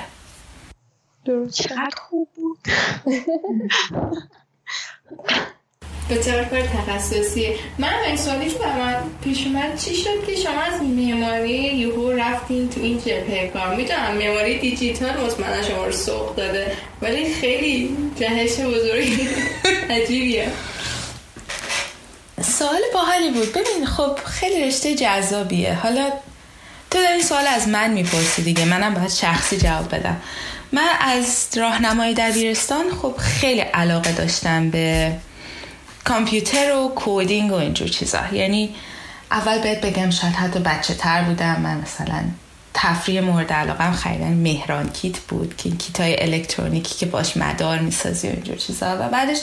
[1.26, 2.58] درست چقدر خوب بود.
[6.10, 9.78] به طور کار تخصصی؟ من این سوالی که من پیش اومد.
[9.78, 15.18] چی شد که شما از معماری یهو رفتین تو این جبهه کار؟ می‌دونم معماری دیجیتال
[15.18, 19.28] مطمئنا شما رو سوق داده ولی خیلی جهش بزرگی
[19.90, 20.52] عجیبیه.
[22.42, 23.52] سوال باحالی بود.
[23.52, 25.74] ببین خب خیلی رشته جذابیه.
[25.74, 26.12] حالا
[26.92, 28.66] تو این سوال از من می‌پرسی دیگه.
[28.66, 30.22] منم باید شخصی جواب بدم.
[30.74, 35.16] من از راهنمای دبیرستان خب خیلی علاقه داشتم به
[36.04, 38.20] کامپیوتر و coding و اینجور چیزا.
[38.32, 38.76] یعنی
[39.32, 42.24] اول بهت بگم شاید حتی بچه تر بودم من مثلا
[42.74, 47.80] تفریح مورد علاقه خریدن مهران کیت بود که این کیت های الکترونیکی که باش مدار
[47.80, 48.98] می‌سازی و اینجور چیزا.
[49.00, 49.38] و بعدش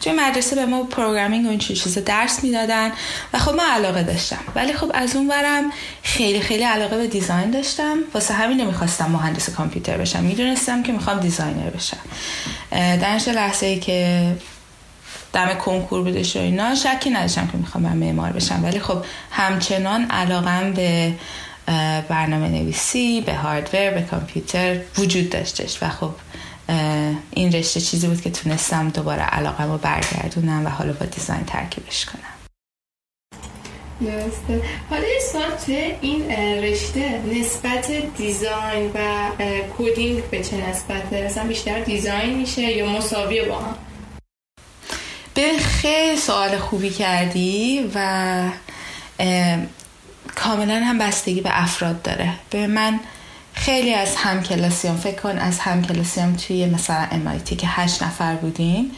[0.00, 2.92] توی مدرسه به ما programming و اینجور چیزا درس می‌دادن
[3.32, 4.40] و خب من علاقه داشتم.
[4.54, 7.96] ولی خب از اون ورم خیلی خیلی علاقه به design داشتم.
[8.14, 10.24] واسه همین نمی‌خواستم مهندس کامپیوتر بشم.
[10.24, 11.96] می‌دونستم که می‌خوام designer بشم.
[12.70, 14.32] در لحظه ای که
[15.32, 18.64] دم کنکور بودش و اینا شکی نداشتم که می‌خوام معمار بشم.
[18.64, 21.12] ولی خب همچنان علاقم به
[22.08, 26.10] برنامه نویسی به هاردور به کامپیوتر وجود داشتش و خب
[27.30, 32.04] این رشته چیزی بود که تونستم دوباره علاقم رو برگردونم و حالا با دیزاین ترکیبش
[32.04, 32.34] کنم
[34.00, 35.02] درسته حالا
[35.68, 36.30] یه این
[36.62, 39.30] رشته نسبت دیزاین و
[39.76, 43.74] کودینگ به چه نسبته؟ مثلا بیشتر دیزاین میشه یا مساویه با هم؟
[45.34, 48.50] به خیلی سوال خوبی کردی و
[50.36, 52.32] کاملا هم بستگی به افراد داره.
[52.50, 53.00] به من
[53.54, 58.90] خیلی از همکلاسیام فکر کن از همکلاسیام توی مثلا MIT که هشت نفر بودیم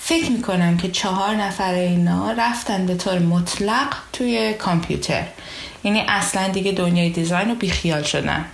[0.00, 5.24] فکر می‌کنم که چهار نفر اینا رفتن به طور مطلق توی کامپیوتر.
[5.84, 8.44] یعنی اصلا دیگه دنیای design رو بیخیال شدن.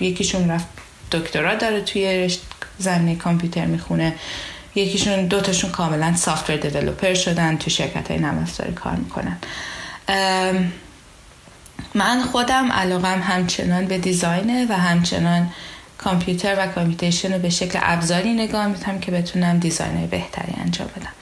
[0.00, 0.66] یکیشون رفت
[1.12, 2.30] دکترا داره توی
[2.78, 4.14] زمینه کامپیوتر می‌خونه.
[4.74, 9.36] یکیشون دوتاشون کاملا software developer شدن تو شرکت های نرم‌افزاری کار می‌کنن.
[11.94, 15.48] من خودم علاقه‌م همچنان به design ه و همچنان
[15.98, 21.12] کامپیوتر و computation رو به شکل ابزاری نگاه می‌کنم که بتونم design بهتری انجام بدم.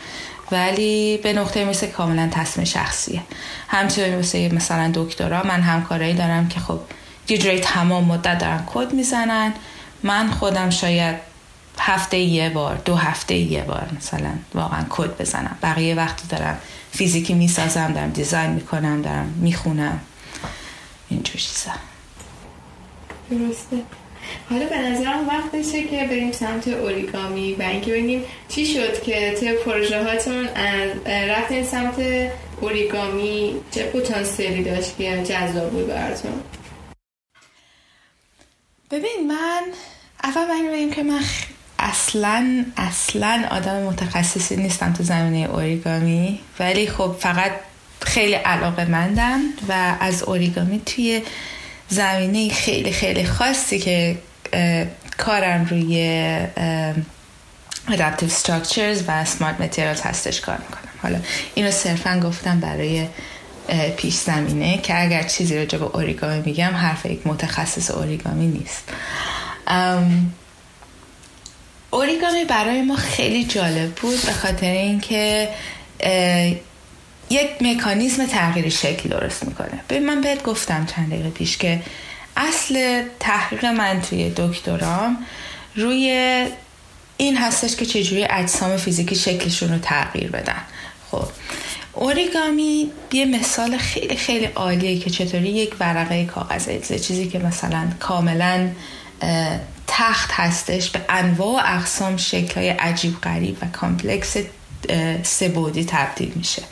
[0.52, 3.20] ولی به نقطه مثل کاملا تصمیم شخصیه.
[3.68, 6.80] همچنین مثل مثلا دکترا من همکارایی دارم که خب
[7.28, 9.52] یه تمام مدت دارن کد می‌زنن.
[10.02, 11.16] من خودم شاید
[11.78, 15.56] هفته یه بار دو هفته یه بار مثلا واقعا کد بزنم.
[15.62, 16.58] بقیه وقتی دارم
[16.92, 20.00] فیزیکی می‌سازم دارم دیزاین می‌کنم دارم می‌خونم.
[21.10, 21.70] اینجور چیزا.
[23.30, 23.76] درسته.
[24.50, 29.70] حالا به نظرم وقتشه که بریم سمت اوریگامی و اینکه ببینیم چی شد که تو
[29.70, 30.48] پروژه هاتون
[31.06, 31.94] رفتین سمت
[32.60, 36.32] اوریگامی چه پتانسیلی داشت که جذاب بود براتون؟
[38.90, 39.62] ببین من
[40.24, 41.20] اول باید بگیم که من
[41.78, 47.52] اصلا اصلا آدم متخصصی نیستم تو زمینه اوریگامی ولی خب فقط
[48.04, 51.22] خیلی علاقه مندم و از اوریگامی توی
[51.88, 54.18] زمینه خیلی خیلی خاصی که
[55.18, 56.40] کارم روی
[57.88, 60.92] adaptive structures و smart materials هستش کار می‌کنم.
[61.02, 61.18] حالا
[61.54, 63.06] اینو صرفا گفتم برای
[63.96, 68.84] پیش زمینه که اگر چیزی رو به اوریگامی میگم حرف یک متخصص اوریگامی نیست.
[71.90, 75.48] اوریگامی برای ما خیلی جالب بود به خاطر اینکه
[77.30, 79.80] یک مکانیزم تغییر شکل درست می‌کنه.
[79.88, 81.82] به من بهت گفتم چند دقیقه پیش که
[82.36, 85.16] اصل تحقیق من توی دکترام
[85.76, 86.08] روی
[87.16, 90.62] این هستش که چجوری اجسام فیزیکی شکلشون رو تغییر بدن.
[91.10, 91.28] خب
[91.92, 98.68] اوریگامی یه مثال خیلی خیلی عالیه که چطوری یک ورقه کاغذ چیزی که مثلا کاملا
[99.86, 104.36] تخت هستش به انواع و اقسام شکلهای عجیب غریب و complex
[105.22, 106.62] سه‌بعدی تبدیل میشه.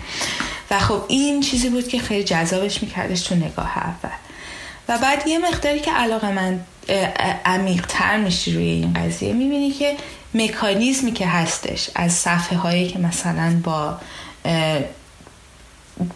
[0.71, 4.17] و خب این چیزی بود که خیلی جذابش میکردش تو نگاه اول.
[4.89, 6.61] و بعد یه مقداری که علاقه من
[7.45, 9.97] عمیق تر میشی روی این قضیه می‌بینی که
[10.35, 13.99] مکانیزمی که هستش از صفحه هایی که مثلا با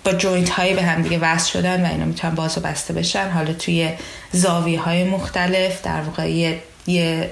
[0.05, 3.31] با جوینت هایی به هم دیگه وصل شدن و اینا می‌تونن باز و بسته بشن
[3.31, 3.91] حالا توی
[4.33, 7.31] زاویه های مختلف در واقع یه, یه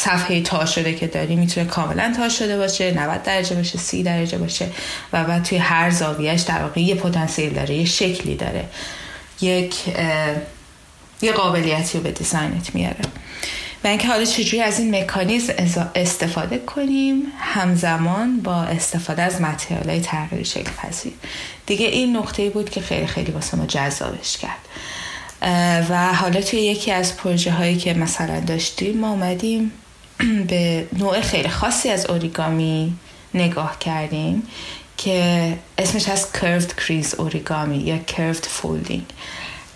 [0.00, 4.38] صفحه تا شده که داری می‌تونه کاملا تا شده باشه 90 درجه باشه 30 درجه
[4.38, 4.66] باشه
[5.12, 8.64] و بعد توی هر زاویهش در واقع یه پتانسیل داره یه شکلی داره.
[9.40, 9.74] یک
[11.22, 13.00] یه قابلیتی رو به دیزاینت میاره.
[13.84, 20.00] و اینکه حالا چجوری از این مکانیزم استفاده کنیم همزمان با استفاده از متریال های
[20.00, 21.12] تغییر شکل پذیر
[21.66, 24.60] دیگه این نقطه بود که خیلی خیلی واسه ما جذابش کرد.
[25.90, 29.72] و حالا توی یکی از پروژه هایی که مثلا داشتیم ما اومدیم
[30.48, 32.92] به نوع خیلی خاصی از اوریگامی
[33.34, 34.42] نگاه کردیم
[34.96, 39.02] که اسمش از curved crease اوریگامی یا curved folding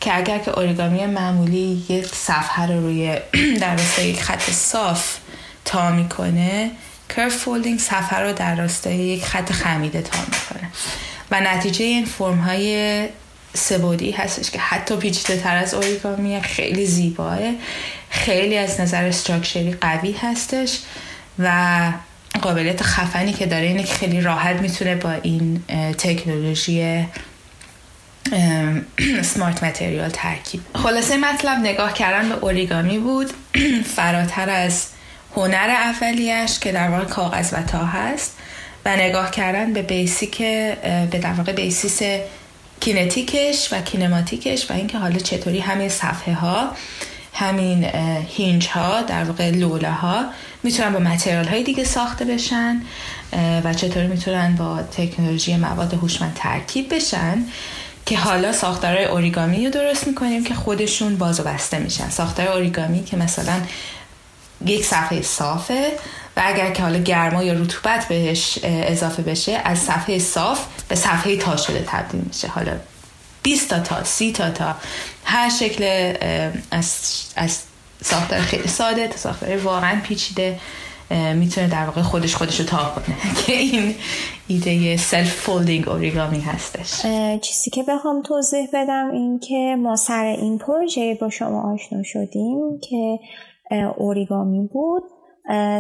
[0.01, 3.19] که اگر که اوریگامی معمولی یک صفحه رو روی
[3.61, 5.19] در راستای یک خط صاف
[5.65, 6.71] تا می‌کنه
[7.17, 10.71] کرف فولدینگ صفحه رو در راستای یک خط خمیده تا می‌کنه.
[11.31, 13.09] و نتیجه این فرم های
[13.55, 17.39] سبودی هستش که حتی پیچیده تر از اوریگامی خیلی زیباه.
[18.15, 20.79] خیلی از نظر استراکچری قوی هستش
[21.39, 21.93] و
[22.43, 25.63] قابلیت خفنی که داره اینه که خیلی راحت می‌تونه با این
[25.99, 27.05] تکنولوژی
[29.23, 30.61] سمارت متریال ترکیب.
[30.75, 33.31] خلاصه مطلب نگاه کردن به اوریگامی بود.
[33.97, 34.87] فراتر از
[35.37, 38.37] هنر اولیش که در واقع کاغذ و تا هست
[38.85, 40.39] و نگاه کردن به بیسیک
[41.11, 42.03] به در واقع بیسیس
[42.81, 46.73] کینتیکش و کینماتیکش و اینکه حالا چطوری همین صفحه ها
[47.35, 47.85] همین
[48.29, 50.25] هینج ها در واقع لوله ها
[50.63, 52.83] می‌تونن با متریال های دیگه ساخته بشن
[53.65, 57.45] و چطوری می‌تونن با تکنولوژی مواد هوشمند ترکیب بشن
[58.07, 62.09] که حالا ساختارهای اوریگامی رو درست می‌کنیم که خودشون باز و بسته میشن.
[62.11, 63.61] ساختار اوریگامی که مثلا
[64.67, 65.93] یک صفحه صافه
[66.37, 71.37] و اگر که حالا گرما یا رطوبت بهش اضافه بشه از صفحه صاف به صفحه
[71.37, 72.49] تا شده تبدیل میشه.
[72.49, 72.73] حالا
[73.45, 74.75] 20 تا تا 30 تا تا.
[75.25, 75.85] هر شکل
[76.71, 76.97] از,
[77.37, 77.63] از
[78.03, 80.61] ساختار خیلی ساده تا ساختار واقعا پیچیده
[81.35, 83.17] می‌تونه در واقع خودش خودش رو تا کنه.
[83.47, 83.95] که این
[84.47, 87.03] ایده self-folding origami هستش
[87.41, 92.81] چیزی که بخوام توضیح بدم این که ما سر این پروژه با شما آشنا شدیم
[92.91, 93.19] که
[93.97, 95.03] اوریگامی بود.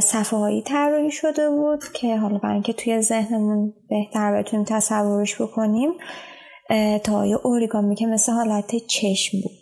[0.00, 5.90] صفحه هایی طراحی شده بود که حالا برای اینکه توی ذهنمون بهتر بتونیم تصورش بکنیم.
[7.04, 9.52] تا یه اوریگامی که مثل حالت چشم بود.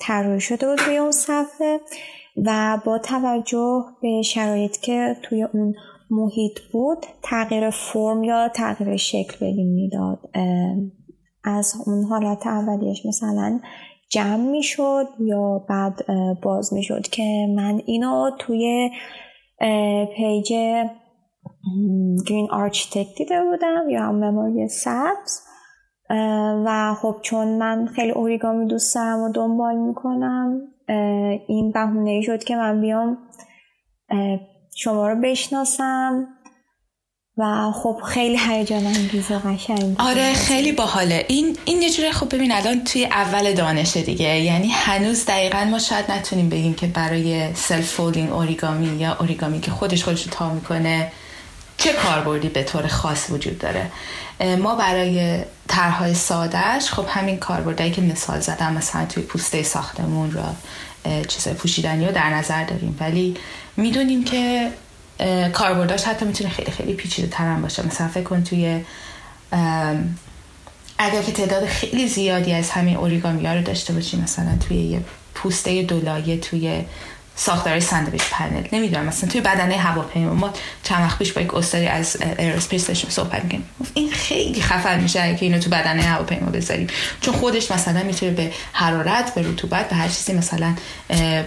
[0.00, 1.80] طراحی شده بود روی اون صفحه
[2.44, 5.74] و با توجه به شرایط که توی اون
[6.10, 10.18] محیط بود تغییر فرم یا تغییر شکل بگیم می‌داد.
[11.44, 13.60] از اون حالت اولیش مثلا
[14.10, 16.04] جمع می‌شد یا بعد
[16.42, 18.90] باز می‌شد که من اینو توی
[20.16, 20.52] پیج
[22.26, 25.40] green architect دیده بودم یا مموری سبز.
[26.64, 30.60] و خب چون من خیلی اوریگامی دوست دارم و دنبال می‌کنم
[31.48, 33.18] این بهونه ای شد که من بیام
[34.76, 36.28] شما رو بشناسم
[37.36, 41.24] و خب خیلی هیجان انگیز و قشنگ آره خیلی باحاله.
[41.28, 45.78] این این یه جوری خب ببین الان توی اول دانشه دیگه یعنی هنوز دقیقا ما
[45.78, 51.12] شاید نتونیم بگیم که برای self-folding origami یا اوریگامی که خودش خودش رو تا می‌کنه
[51.84, 53.90] چه کاربردی به طور خاص وجود داره؟
[54.56, 60.54] ما برای طرحهای سادهش خب همین کاربردهایی که مثال زدم مثلا توی پوسته ساختمون را
[61.28, 62.96] چیزای پوشیدنی رو در نظر داریم.
[63.00, 63.36] ولی
[63.76, 64.70] می‌دونیم که
[65.52, 67.86] کاربرداش حتی می‌تونه خیلی خیلی پیچیده ترم باشه.
[67.86, 68.84] مثلا فکر کن توی
[70.98, 75.00] اگر که تعداد خیلی زیادی از همین اوریگامی ها رو داشته باشیم مثلا توی یه
[75.34, 76.84] پوسته دولایه توی
[77.36, 78.62] ساختار sandwich panel.
[78.72, 83.10] نمی‌دونم مثلا توی بدنه هواپیما ما چند وقت پیش با یک استادی از aerospace داشتیم
[83.10, 83.64] صحبت می‌کنیم
[83.94, 86.86] این خیلی خفن میشه که اینو تو بدنه هواپیما بذاریم.
[87.20, 90.74] چون خودش مثلا می‌تونه به حرارت به رطوبت به هر چیزی مثلا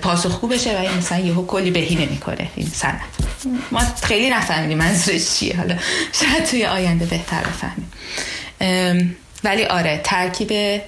[0.01, 3.01] پاسخگو بشه و این مثلا یهو کلی بهینه می‌کنه این صنعت.
[3.71, 5.57] ما خیلی نفهمیدیم منظورش چیه.
[5.57, 5.75] حالا
[6.11, 7.91] شاید توی آینده بهتر بفهمیم.
[9.43, 10.81] ولی آره ترکیب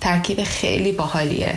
[0.00, 1.54] ترکیب خیلی باحالیه.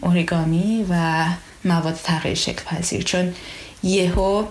[0.00, 1.24] اوریگامی و
[1.64, 3.34] مواد تغییر شکل پذیر چون
[3.82, 4.46] یهو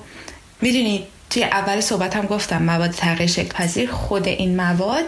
[0.62, 5.04] می‌دونید توی اول صحبت هم گفتم مواد تغییر شکل پذیر خود این مواد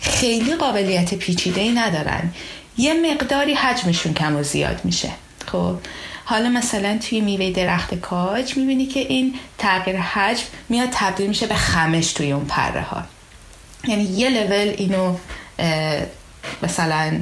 [0.00, 2.30] خیلی قابلیت پیچیده ای ندارن.
[2.78, 5.10] یه مقداری حجمشون کم و زیاد میشه.
[5.46, 5.76] خب
[6.24, 11.54] حالا مثلا توی میوه درخت کاج می‌بینی که این تغییر حجم میاد تبدیل میشه به
[11.54, 13.02] خمش توی اون پره ها.
[13.88, 15.16] یعنی یه لول اینو
[16.62, 17.20] مثلا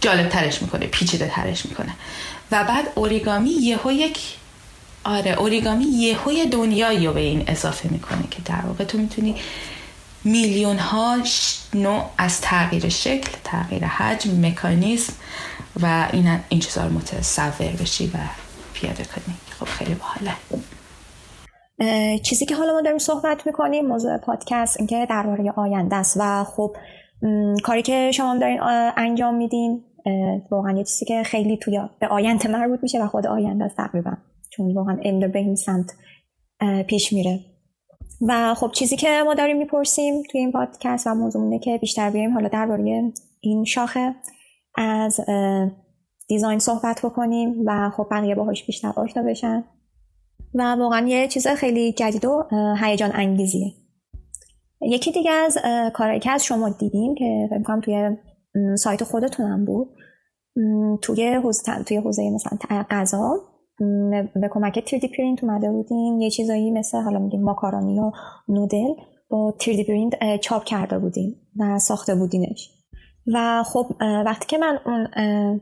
[0.00, 1.92] جالب ترش می‌کنه پیچیده ترش می‌کنه.
[2.52, 4.18] و بعد اوریگامی یهو یک
[5.04, 9.34] آره اوریگامی یهو دنیایی رو به این اضافه می‌کنه که در واقع تو می‌تونی
[10.24, 11.18] میلیون ها
[11.74, 15.12] نوع از تغییر شکل تغییر حجم مکانیزم
[15.82, 18.18] و این این چیزا رو متصور بشی و
[18.74, 19.34] پیاده کنی.
[19.60, 20.32] خب خیلی باحاله.
[22.22, 26.76] چیزی که حالا ما داریم صحبت می‌کنیم موضوع پادکست اینکه درباره آینده است و خب
[27.62, 28.60] کاری که شما دارین
[28.96, 29.84] انجام میدین.
[30.50, 34.12] واقعا یه چیزی که خیلی توی به آینده مربوط میشه و خود آینده است تقریبا.
[34.50, 35.92] چون واقعا علم به این سمت
[36.86, 37.40] پیش میره.
[38.28, 42.34] و خب چیزی که ما داریم می‌پرسیم توی این پادکست و موضوع که بیشتر بیایم
[42.34, 44.14] حالا درباره این شاخه
[44.74, 45.20] از
[46.28, 49.64] دیزاین صحبت بکنیم و خب بقیه باهاش بیشتر آشنا بشن.
[50.54, 52.44] و واقعا یه چیز خیلی جدید و
[52.80, 53.72] هیجان انگیزیه.
[54.80, 55.58] یکی دیگه از
[55.94, 58.16] کارهایی که از شما دیدیم که فکر توی
[58.74, 59.88] سایت خودتونم بود.
[61.02, 62.58] توی حوزه توی حوزه مثلا
[62.90, 63.30] غذا.
[64.34, 66.20] به کمک 3D پرینت اومده بودیم.
[66.20, 68.10] یه چیزایی مثل حالا میگیم ماکارونی و
[68.48, 68.94] نودل
[69.28, 72.70] با 3D پرینت چاپ کرده بودیم و ساخته بودینش.
[73.34, 75.60] و خب وقتی که من اون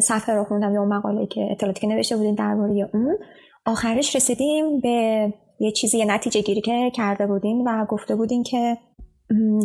[0.00, 3.18] صفحه رو خوندم یا اون مقاله که اطلاعاتی که نوشته بودیم درباره اون
[3.66, 5.28] آخرش رسیدیم به
[5.60, 8.78] یه چیزی یه نتیجه گیری که کرده بودیم و گفته بودیم که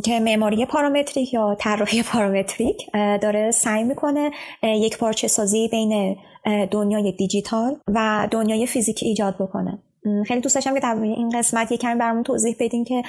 [0.04, 4.32] که معماری پارامتریک یا طراحی پارامتریک داره سعی می‌کنه
[4.64, 6.18] یک پارچه سازی بین
[6.72, 9.80] دنیای دیجیتال و دنیای فیزیکی ایجاد بکنه.
[10.28, 13.04] خیلی دوست داشتم که در این قسمت یک کمی برامون توضیح بدین که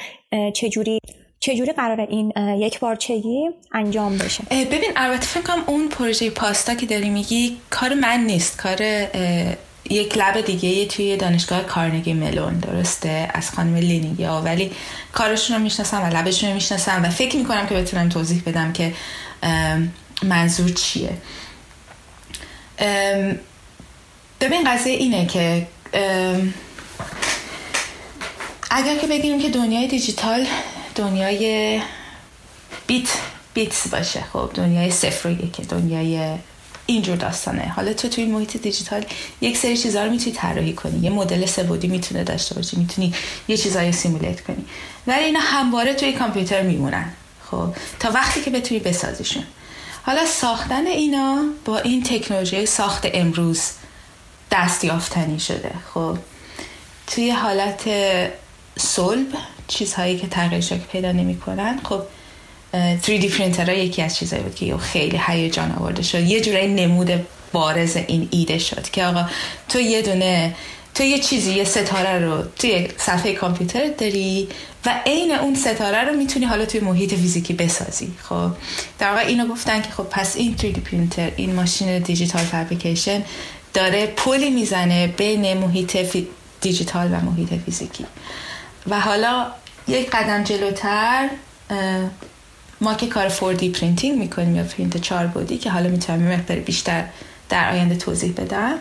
[0.55, 0.99] چجوری
[1.41, 4.45] چجوری قرار این یک پارچگی انجام بشه.
[4.51, 8.59] ببین البته فکر کنم اون پروژه پاستا که داری میگی کار من نیست.
[8.59, 8.77] کار
[9.91, 14.73] یک لب دیگه توی دانشگاه کارنگی ملون درسته؟ از خانم لینیگیا ولی
[15.13, 18.95] کارشون رو می‌شناسم و لبشون رو می‌شناسم و فکر می‌کنم که بتونم توضیح بدم که
[20.23, 21.13] منظور چیه.
[24.41, 25.67] ببین قضیه اینه که
[28.71, 30.47] اگر که بگیم که دنیای دیجیتال
[30.95, 31.81] دنیای
[32.87, 33.09] بیت
[33.55, 36.39] بیتس باشه خب دنیای صفر و یک دنیای
[36.87, 37.73] اینجور داستانه.
[37.77, 39.05] حالا تو توی محیط دیجیتال
[39.41, 40.99] یک سری چیزها رو می‌تونی طراحی کنی.
[40.99, 42.77] یه مدل سبودی می‌تونه داشته باشی.
[42.77, 43.15] می‌تونی
[43.49, 44.65] یه چیزایی سیمولیت کنی.
[45.07, 47.13] ولی اینا همواره توی کامپیوتر میمونن.
[47.51, 47.69] خب
[48.01, 49.45] تا وقتی که بتونی بسازیشون.
[50.03, 53.61] حالا ساختن اینا با این تکنولوژی ساخت امروز
[54.51, 55.71] دستیافتنی شده.
[55.95, 56.19] خب
[57.07, 57.89] توی حالت
[58.79, 59.27] صلب
[59.69, 62.03] چیزهایی که تغییر شکل پیدا نمی‌کنن خب
[63.03, 67.97] 3D پرینتر یکی از چیزایی بود که خیلی هیجان آورده شد یه جورایی نمود بارز
[67.97, 69.29] این ایده شد که آقا
[69.69, 70.55] تو یه دونه
[70.95, 74.49] تو یه چیزی یه ستاره رو توی صفحه کامپیوتر داری
[74.87, 78.13] و عین اون ستاره رو می‌تونی حالا توی محیط فیزیکی بسازی.
[78.23, 78.51] خب
[78.99, 83.23] در واقع اینو گفتن که خب پس این 3D پرینتر این ماشین دیجیتال فابریکیشن
[83.75, 85.97] داره پلی می‌زنه بین محیط
[86.61, 88.07] دیجیتال و محیط فیزیکی.
[88.87, 89.47] و حالا
[89.89, 91.29] یک قدم جلوتر
[92.85, 97.05] ما که کار 4D printing می‌کنیم یا پرینت چهار بعدی که حالا می‌تونم مقدار بیشتر
[97.49, 98.79] در آینده توضیح بدم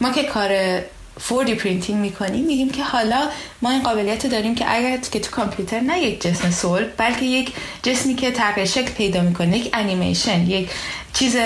[0.00, 0.80] ما که کار
[1.28, 3.28] 4D printing می‌کنیم میگیم که حالا
[3.62, 7.52] ما این قابلیت داریم که اگر که تو کامپیوتر نه یک جسم صلب بلکه یک
[7.82, 10.70] جسمی که تغییر شکل پیدا می‌کنه یک انیمیشن یک
[11.12, 11.36] چیز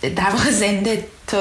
[0.00, 1.36] در واقع زنده تو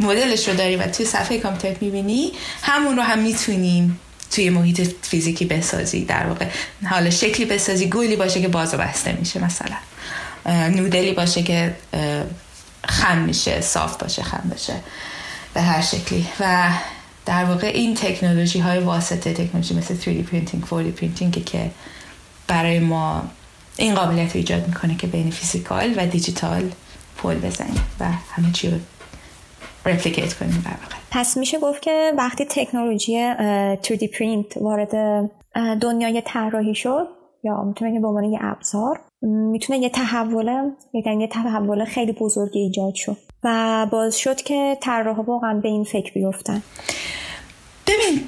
[0.00, 4.00] مدلش رو داری و توی صفحه کامپیوتر می‌بینی همون رو هم می‌تونیم
[4.30, 6.46] توی محیط فیزیکی بسازی در واقع.
[6.90, 9.76] حالا شکلی بسازی گلی باشه که باز بسته میشه مثلا.
[10.46, 11.76] نودلی باشه که
[12.88, 14.74] خم میشه صاف باشه خم بشه.
[15.54, 16.26] به هر شکلی.
[16.40, 16.70] و
[17.26, 21.70] در واقع این تکنولوژی های واسطه تکنولوژی مثل 3D printing 4D printing که
[22.46, 23.30] برای ما
[23.76, 26.70] این قابلیت رو ایجاد می‌کنه که بین physical و دیجیتال
[27.16, 28.78] پل بزنیم و همه چی رو
[29.86, 30.99] replicate کنیم در واقع.
[31.10, 33.34] پس میشه گفت که وقتی تکنولوژی
[33.82, 34.94] 3D پرینت وارد
[35.80, 37.08] دنیای طراحی شد
[37.44, 42.94] یا می‌تونه به عنوان یه ابزار می‌تونه یه تحول یعنی یه تحول خیلی بزرگی ایجاد
[42.94, 46.62] شد و باز شد که طراحا واقعا به این فکر بیفتن.
[47.86, 48.20] ببین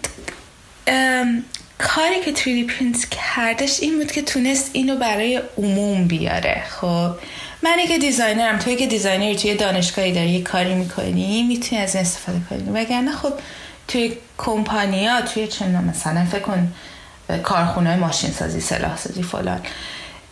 [1.78, 7.10] کاری که 3D پرینت کردش این بود که تونست اینو برای عموم بیاره خب؟
[7.62, 11.82] من که designer م توی که designer ی توی دانشگاهی داری یه کاری می‌کنی می‌تونی
[11.82, 12.70] از این استفاده کنی.
[12.70, 13.32] وگرنه خب
[13.88, 16.72] توی کمپانیا توی چند مثلا فکر کن
[17.42, 19.60] کارخونه ماشین سازی سلاح سازی فلان.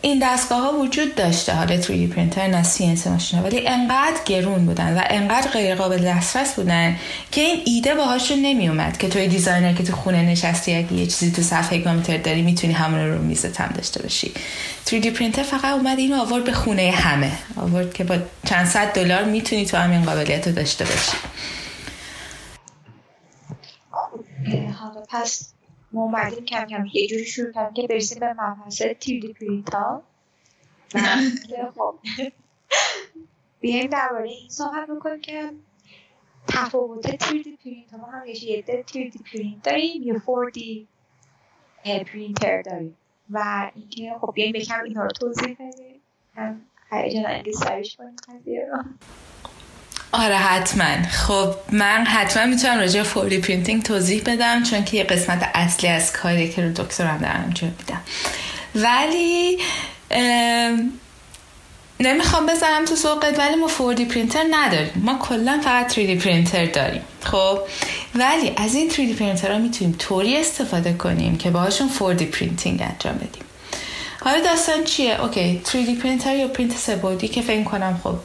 [0.03, 4.99] این دستگاه ها وجود داشته حالا 3D پرینتر نه CNC machine ولی انقدر گرون بودن
[4.99, 6.97] و انقدر غیر قابل دسترس بودن
[7.33, 11.07] که این ایده باهاشون نمی اومد که توی designer که تو خونه نشستی اگه یه
[11.07, 14.33] چیزی تو صفحه کامپیوتر داری می‌تونی همون رو میزت هم داشته باشی.
[14.87, 17.33] 3D پرینتر فقط اومد اینو آورد به خونه همه.
[17.57, 21.17] آورد که با چند صد دلار می‌تونی تو همین قابلیت رو داشته باشی.
[24.81, 25.53] حالا پس
[25.93, 30.03] ما اومدیم کم کم یه جوری شروع کردیم که برسیم به مبحث تیردی پرینتا
[31.75, 31.95] خب
[33.61, 35.51] بیایم درباره این صحبت بکنیم که
[36.47, 40.89] تفاوت تیردی پرینت ما هم یه تیردی پرینت داریم یه فوردی
[41.85, 42.97] پرینتر داریم
[43.31, 46.01] و اینکه خب بیایم یکم اینا رو توضیح بدیم
[46.35, 46.61] هم
[46.91, 48.83] هیجان انگیز ترش کنیم قضیه رو
[50.13, 51.03] آره حتما.
[51.11, 56.13] خب من حتما می‌تونم راجع 4D printing توضیح بدم چون که یه قسمت اصلی از
[56.13, 58.01] کاری که رو دکترم دارم انجام میدم.
[58.75, 59.59] ولی
[62.01, 64.93] نمی‌خوام بزنم تو ذوقت ولی ما 4D پرینتر نداریم.
[64.97, 67.03] ما کلا فقط 3D پرینتر داریم.
[67.25, 67.59] خب
[68.15, 73.15] ولی از این 3D پرینتر ها می‌تونیم طوری استفاده کنیم که باهاشون 4D printing انجام
[73.15, 73.45] بدیم.
[74.21, 78.19] حالا داستان چیه؟ okay 3D پرینتر یا پرینت سه بعدی که فکر کنم خب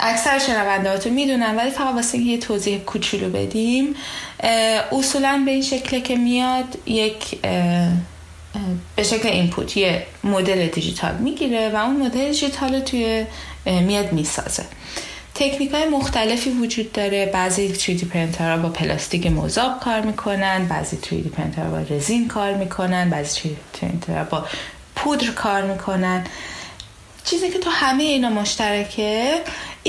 [0.00, 3.94] اکثر شنوندهات رو می‌دونن ولی فقط واسه یه توضیح کوچولو بدیم
[4.92, 7.40] اصولا به این شکل که میاد یک
[8.96, 13.26] به شکل input یه مدل دیجیتال می‌گیره و اون مدل دیجیتال توی
[13.66, 14.64] میاد می‌سازه.
[15.34, 17.26] تکنیک های مختلفی وجود داره.
[17.26, 23.10] بعضی 3D پرینترها با پلاستیک مذاب کار می‌کنن بعضی 3D پرینترها با رزین کار می‌کنن
[23.10, 24.46] بعضی 3D پرینترها با
[24.96, 26.24] پودر کار می‌کنن.
[27.24, 29.34] چیزی که تو همه اینا مشترکه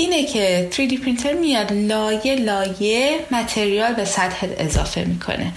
[0.00, 5.52] اینه که 3D پرینتر میاد لایه لایه material به سطح اضافه می‌کنه.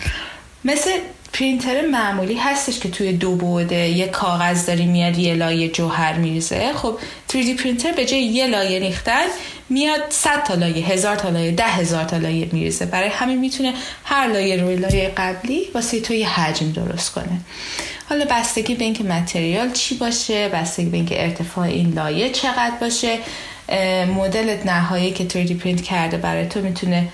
[0.66, 0.90] مثل
[1.34, 6.74] پرینتر معمولی هستش که توی دو بعده یه کاغذ داری میاد یه لایه جوهر میریزه.
[6.74, 6.98] خب
[7.32, 9.26] 3D پرینتر به جای یه لایه ریختن
[9.70, 12.86] میاد 100 تا لایه هزار تا لایه ده هزار تا لایه میریزه.
[12.86, 13.74] برای همین می‌تونه
[14.04, 17.40] هر لایه روی لایه قبلی واسه تو حجم درست کنه.
[18.10, 23.18] حالا بستگی به اینکه material چی باشه بستگی به اینکه ارتفاع این لایه چقدر باشه
[24.18, 27.08] مدل نهایی که 3D پرینت کرده برای تو می‌تونه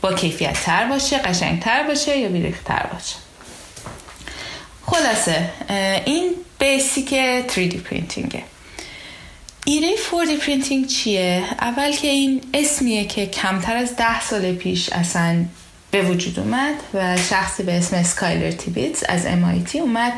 [0.00, 3.16] با کیفیت تر باشه قشنگ تر باشه یا بیریخت تر باشه
[4.86, 5.50] خلاصه
[6.04, 7.08] این basic
[7.48, 8.42] 3D printing ه
[9.64, 15.44] ایده 4D printing چیه؟ اول که این اسمیه که کمتر از ده سال پیش اصلا
[15.90, 20.12] به وجود اومد و شخصی به اسم اسکایلر تیبیتز از MIT اومد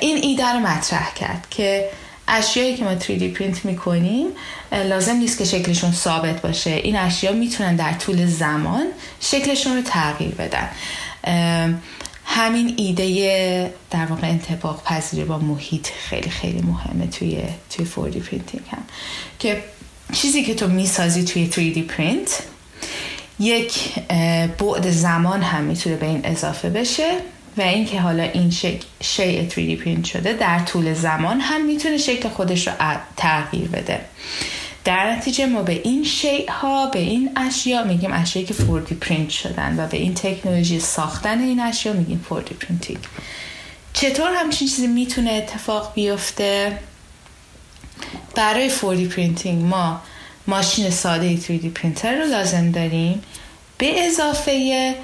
[0.00, 1.88] این ایده رو مطرح کرد که
[2.28, 4.26] اشیایی که ما 3D پرینت می‌کنیم
[4.72, 6.70] لازم نیست که شکلشون ثابت باشه.
[6.70, 8.86] این اشیا می‌تونن در طول زمان
[9.20, 10.68] شکلشون رو تغییر بدن.
[12.24, 18.62] همین ایده در واقع انطباق پذیری با محیط خیلی خیلی مهمه توی توی 4D printing
[18.70, 18.82] هم.
[19.38, 19.62] که
[20.12, 22.42] چیزی که تو می‌سازی توی 3D پرینت
[23.40, 23.98] یک
[24.58, 27.08] بعد زمان هم می‌تونه به این اضافه بشه
[27.56, 28.50] و اینکه حالا این
[29.00, 32.74] شیء 3D پرینت شده در طول زمان هم می‌تونه شکل خودش رو
[33.16, 34.00] تغییر بده.
[34.88, 39.30] در نتیجه ما به این شیء ها به این اشیا میگیم اشیایی که 4D پرینت
[39.30, 42.98] شدن و به این تکنولوژی ساختن این اشیا میگیم 4D printing.
[43.92, 46.78] چطور همچین چیزی می‌تونه اتفاق بیفته؟
[48.34, 50.00] برای 4D printing ما
[50.46, 53.22] ماشین ساده 3D پرینتر رو لازم داریم.
[53.78, 54.94] به اضافه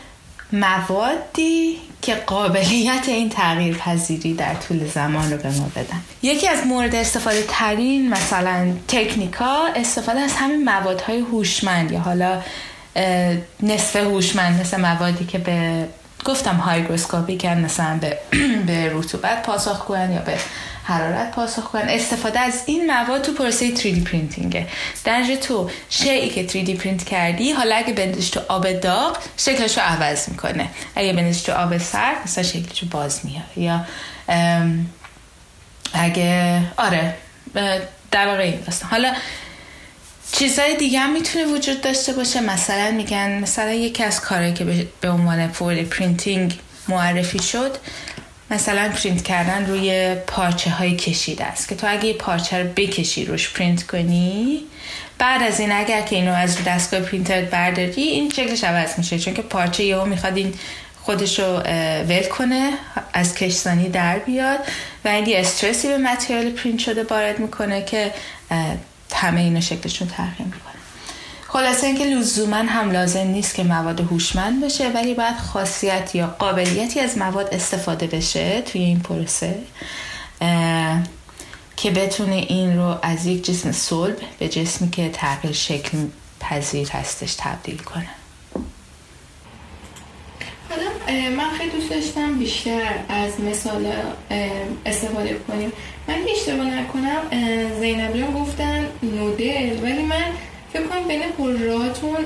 [0.53, 6.01] موادی که قابلیت این تغییر پذیری در طول زمان رو به ما بدن.
[6.23, 12.43] یکی از مورد استفاده ترین مثلا تکنیکا استفاده از همین موادهای هوشمند یا حالا
[13.63, 15.89] نصف هوشمند مثل موادی که به
[16.25, 18.19] گفتم هایگروسکوپیکن مثلا به,
[18.67, 20.39] به رطوبت پاسخ یا به
[20.87, 21.89] حرارت پاسخ کنن.
[21.89, 24.67] استفاده از این مواد تو پروسه 3D پرینتینگه.
[25.05, 29.85] در تو شیئی که 3D پرینت کردی حالا اگه بندازش تو آب داغ شکلش رو
[29.85, 30.69] عوض می‌کنه.
[30.97, 33.85] اگه بندازش تو آب سرد مثلا شکلش رو باز میاره یا
[35.95, 37.15] اگه آره
[38.11, 38.59] در واقع این
[38.91, 39.15] حالا
[40.33, 42.41] چیزهای دیگه هم می‌تونه وجود داشته باشه.
[42.41, 46.59] مثلا میگن مثلا یکی از کارهایی که به عنوان 4D printing
[46.89, 47.77] معرفی شد
[48.51, 53.25] مثلا پرینت کردن روی پارچه های کشیده است که تو اگه یه پارچه رو بکشی
[53.25, 54.61] روش پرینت کنی
[55.19, 59.35] بعد از این اگر که اینو از دستگاه پرینتر برداری این شکلش عوض میشه چون
[59.35, 60.55] که پارچه یهو می‌خواد این
[61.03, 61.57] خودش رو
[62.09, 62.73] ول کنه
[63.13, 64.59] از کشسانی در بیاد
[65.05, 68.13] و این یه استرسی به متریال پرینت شده وارد می‌کنه که
[69.15, 70.49] همه اینا شکلشون تغییر
[71.55, 77.01] خلاصه اینکه لزوما هم لازم نیست که مواد هوشمند باشه ولی باید خاصیت یا قابلیتی
[77.01, 79.59] از مواد استفاده بشه توی این پروسه
[81.77, 85.99] که بتونه این رو از یک جسم صلب به جسمی که تغییر شکل
[86.41, 88.09] پذیر هستش تبدیل کنه.
[91.37, 93.93] من خیلی دوست داشتم بیشتر از مثال
[94.87, 95.73] استفاده کنیم.
[96.09, 97.23] من اشتباه نکنم
[97.81, 100.25] زینبیان گفتن نودل ولی من
[100.75, 102.17] فکر کنم بین پروژهاتون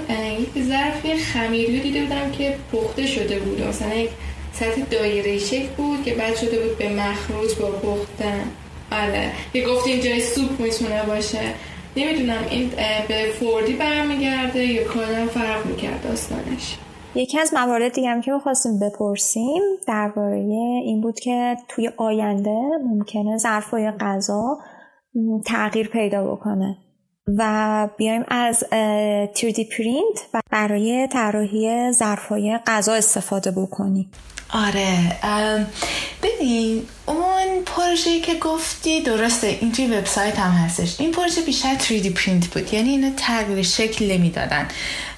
[0.40, 3.62] یک ظرف خمیری دیده بودم که پخته شده بود.
[3.62, 4.10] مثلا یک
[4.52, 8.44] سطح دایره شکل بود که بعد شده بود به مخروط با پختن.
[8.92, 9.32] آره.
[9.54, 11.40] یه گفتی اینجای سوپ می‌تونه باشه.
[11.96, 12.70] نمی‌دونم این
[13.08, 16.76] به فوردی برمیگرده یا کلا فرق می‌کرد داستانش.
[17.14, 20.36] یکی از موارد دیگه هم که می‌خواستیم بپرسیم درباره
[20.84, 24.58] این بود که توی آینده ممکنه ظرفای غذا
[25.46, 26.76] تغییر پیدا بکنه.
[27.36, 28.64] و بیایم از
[29.34, 34.10] 3D پرینت برای طراحی ظرفهای غذا استفاده بکنیم.
[34.52, 34.86] آره
[36.22, 41.00] ببین اون پروژه که گفتی درسته این توی وبسایت هم هستش.
[41.00, 44.68] این پروژه بیشتر 3D پرینت بود یعنی اینا تغییر شکل نمی‌دادن.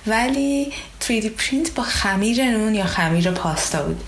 [0.06, 4.00] ولی 3D پرینت با خمیر نون یا خمیر پاستا بود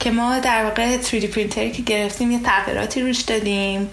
[0.00, 3.90] که ما در واقع 3D پرینتری که گرفتیم یه تغییراتی روش دادیم.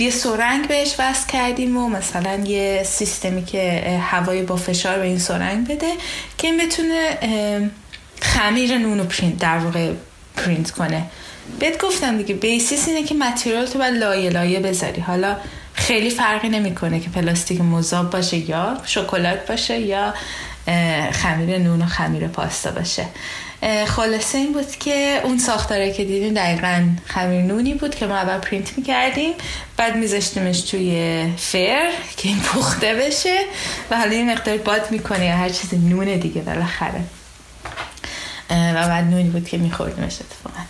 [0.00, 5.18] یه سرنگ بهش وصل کردیم و مثلا یه سیستمی که هوای با فشار به این
[5.18, 5.92] سرنگ بده
[6.38, 7.18] که این بتونه
[8.22, 9.92] خمیر نون رو پرینت در واقع
[10.36, 11.02] پرینت کنه.
[11.58, 15.00] بهت گفتم دیگه basis اینه که material تو باید لایه لایه بذاری.
[15.00, 15.36] حالا
[15.74, 20.14] خیلی فرقی نمی‌کنه که پلاستیک مذاب باشه یا شکلات باشه یا
[21.12, 23.04] خمیر نون و خمیر پاستا باشه.
[23.86, 28.38] خلاصه این بود که اون ساختاره که دیدیم دقیقا خمیر نونی بود که ما اول
[28.38, 29.32] پرینت می‌کردیم
[29.76, 33.44] بعد میذاشتیمش توی فر که این پخته بشه
[33.90, 37.00] و حالا این مقدار باد می‌کنه یا هر چیز نون دیگه بالاخره.
[38.50, 40.62] و بعد نونی بود که میخوردیمش اتفاقا.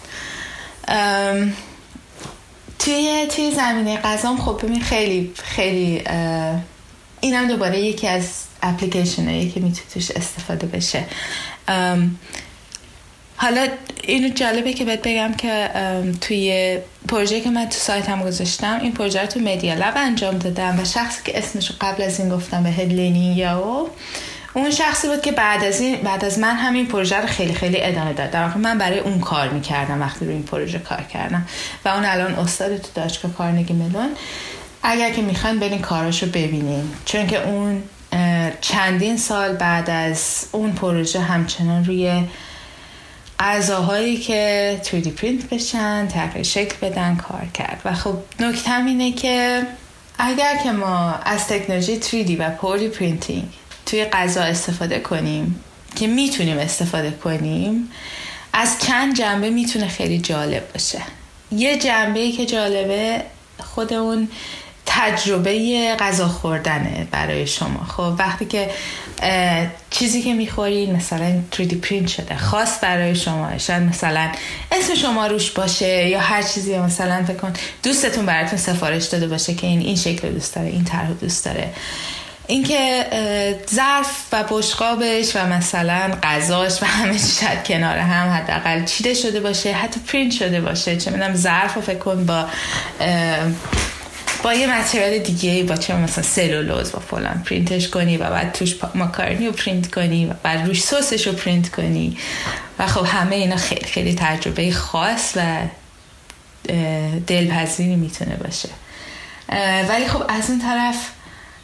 [2.79, 6.03] توی توی زمینه غذام خب ببین خیلی خیلی
[7.21, 8.29] اینم دوباره یکی از
[8.63, 11.05] اپلیکیشن که می‌تونه توش استفاده بشه.
[13.43, 13.69] حالا
[14.05, 15.71] اینو جالبه که بهت بگم که
[16.21, 16.79] توی
[17.09, 20.79] پروژه که من تو سایت هم گذاشتم این پروژه رو تو مدیا لب انجام دادم
[20.81, 23.87] و شخصی که اسمش قبل از این گفتم به هدلینی یا
[24.55, 27.83] اون شخصی بود که بعد از این بعد از من همین پروژه رو خیلی خیلی
[27.83, 28.31] ادامه داد.
[28.31, 31.47] در واقع من برای اون کار می‌کردم وقتی روی این پروژه کار کردم.
[31.85, 34.09] و اون الان استاد تو دانشگاه کارنگی ملون
[34.83, 37.83] اگر که می‌خواین برین کاراشو ببینین چون که اون
[38.61, 42.23] چندین سال بعد از اون پروژه همچنان روی
[43.41, 47.81] غذاهایی که 3D پرینت بشن تغییر شکل بدن کار کرد.
[47.85, 49.67] و خب نکتم اینه که
[50.19, 53.49] اگر که ما از تکنولوژی 3D و 4D printing
[53.87, 55.65] توی غذا استفاده کنیم
[55.97, 57.91] که می‌تونیم استفاده کنیم
[58.53, 61.03] از چند جنبه می‌تونه خیلی جالب باشه.
[61.53, 63.23] یه جنبه که جالبه
[63.63, 64.29] خود اون
[64.93, 67.85] تجربه غذا خوردنه برای شما.
[67.85, 68.71] خب وقتی که
[69.91, 74.29] چیزی که می‌خورین مثلا 3D پرینت شده خاص برای شما شاید مثلا
[74.73, 79.55] اسم شما روش باشه یا هر چیزی مثلا فکر کن دوستتون براتون سفارش داده باشه
[79.55, 81.71] که این این شکل دوست داره این طرح دوست داره.
[82.47, 83.07] اینکه
[83.75, 89.73] ظرف و بشقابش و مثلا غذاش و همه شاید کنار هم حداقل چیده شده باشه
[89.73, 90.97] حتی پرینت شده باشه.
[90.97, 92.47] چه می‌دونم ظرف فکر کن با
[94.43, 98.77] با یه material دیگه با چه مثلا سلولوز با فلان پرینتش کنی و بعد توش
[98.95, 102.17] ماکارنی رو پرینت کنی و بعد روش سسش رو پرینت کنی.
[102.79, 105.57] و خب همه اینا خیلی خیلی تجربه خاص و
[107.27, 108.69] دلپذیری می‌تونه باشه.
[109.89, 110.97] ولی خب از اون طرف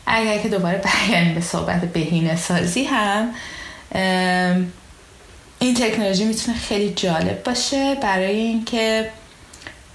[0.07, 3.35] اگر که دوباره برگردیم به صحبت بهینه سازی هم
[5.59, 9.11] این تکنولوژی می‌تونه خیلی جالب باشه برای اینکه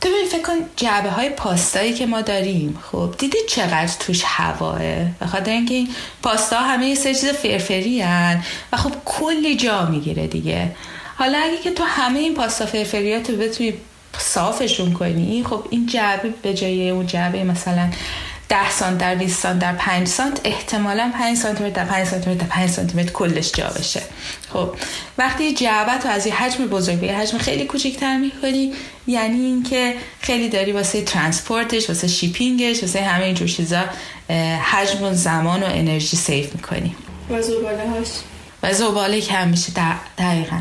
[0.02, 4.80] تو ببین فکر کن جعبه های پاستایی که ما داریم خب دیدی چقدر توش هواه؟
[5.22, 5.90] بخاطر اینکه این
[6.24, 8.44] پاستا همه یه سری چیز فرفری هن
[8.74, 10.76] و خب کلی جا می‌گیره دیگه.
[11.16, 13.74] حالا اگه که تو همه این پاستا فرفریات رو بتونی
[14.18, 17.90] صافشون کنی خب این جعبه به جای اون جعبه مثلا
[18.52, 22.30] 10 سانت در 20 سانت در 5 سانت احتمالا 5 سانتی متر در 5 سانتی
[22.30, 24.02] متر در 5 سانتی متر کلش جا بشه.
[24.54, 24.76] خب
[25.18, 28.74] وقتی جعبه تو از یه حجم بزرگ به یه حجم خیلی کوچیک‌تر می‌کنی
[29.08, 33.84] یعنی اینکه خیلی داری واسه transport ش واسه shipping ش واسه همه اینجور چیزا
[34.72, 36.96] حجم و زمان و انرژی save می‌کنی.
[37.30, 38.08] و زباله هاش
[38.64, 39.72] و زباله کم میشه
[40.18, 40.60] دقیقا.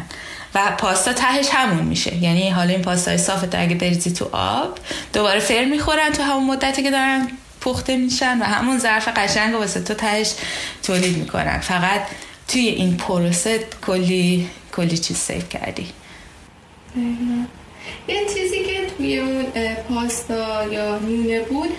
[0.54, 2.16] و پاستا تهش همون میشه.
[2.16, 4.78] یعنی حالا این پاستای صافت اگه بریزی تو آب
[5.12, 7.28] دوباره فر می‌خورن تو همون مدتی که دارن
[7.60, 10.34] پخته میشن و همون ظرف قشنگ واسه تو تهش
[10.82, 11.60] تولید می‌کنن.
[11.60, 12.00] فقط
[12.48, 15.88] توی این پروسه کلی کلی چیز سیف کردی.
[18.08, 18.69] یه چیزی که
[19.00, 19.44] توی اون
[19.88, 21.70] پاستا یا نونه بود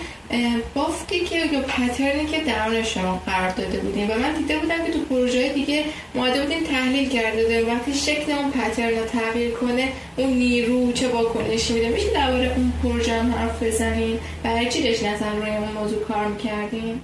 [0.74, 4.92] بافتی که یا پترنی که درون شما قرار داده بودیم و من دیده بودم که
[4.92, 10.32] تو پروژه دیگه ماده بودیم تحلیل کرده وقتی شکل اون پترن رو تغییر کنه اون
[10.32, 15.32] نیرو چه واکنشی میده؟ میشه درباره اون پروژه هم حرف بزنین؟ برای چی داشت نظر
[15.32, 17.02] روی اون موضوع کار می‌کردیم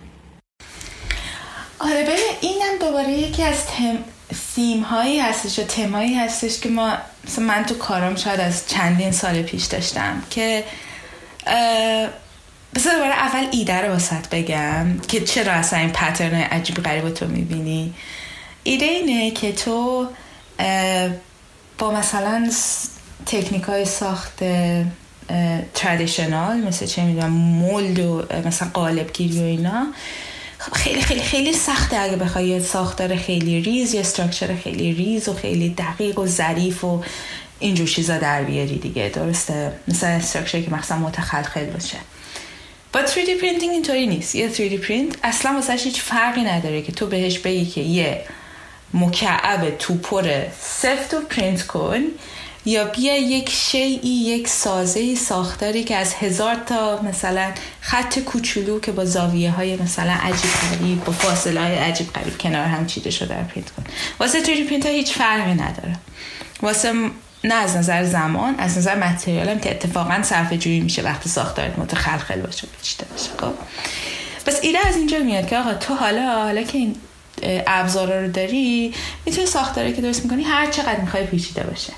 [1.79, 3.99] آره ببین اینم دوباره یکی از تم...
[4.35, 6.93] سیم هایی هستش و تمایی هستش که ما
[7.27, 10.65] مثلا من تو کارم شاید از چندین سال پیش داشتم که
[12.75, 17.27] بذار دوباره اول ایده رو واسط بگم که چرا اصلا این پترن عجیب غریب تو
[17.27, 17.95] می‌بینی.
[18.65, 20.09] ایده اینه که تو
[21.79, 22.51] با مثلا
[23.27, 24.39] تکنیک های ساخت
[25.75, 29.87] تردیشنال مثل چه می‌دونم مولد و مثلا قالبگیری و اینا
[30.73, 35.69] خیلی خیلی خیلی سخته اگه بخوای ساختار خیلی ریز یا structure خیلی ریز و خیلی
[35.69, 37.03] دقیق و ظریف و
[37.59, 39.09] اینجور چیزا در بیاری دیگه.
[39.09, 41.99] درسته؟ مثل structure که مثلا متخلخل باشه.
[42.93, 44.35] با 3D printing اینطوری نیست.
[44.35, 48.25] یه 3D پرینت اصلا واسه هیچ فرقی نداره که تو بهش بگی که یه
[48.95, 52.01] مکعب توپر سفت و پرینت کن.
[52.69, 58.93] یا بیا یک شیئی یک سازه ساختاری که از هزار تا مثلا خط کوچولو که
[58.93, 63.35] با زاویه های مثلا عجیب غریب با فاصله های عجیب غریب کنار هم چیده شده
[63.35, 63.85] پرینت کن.
[64.21, 65.97] واسه 3D پرینت ها هیچ فرقی نداره.
[66.63, 66.93] واسه
[67.45, 71.79] نه از نظر زمان از نظر material هم که اتفاقا صرفه جویی میشه وقتی ساختارت
[71.79, 73.31] متخلخل باشه پیچیده باشه.
[73.39, 73.55] خب؟
[74.47, 76.97] پس ایده از اینجا میاد که آقا تو حالا حالا که این
[77.67, 78.95] ابزارا رو داری
[79.27, 81.93] می‌تونی ساختاری که درست می‌کنی هر چقدر می‌خوای پیچیده باشه.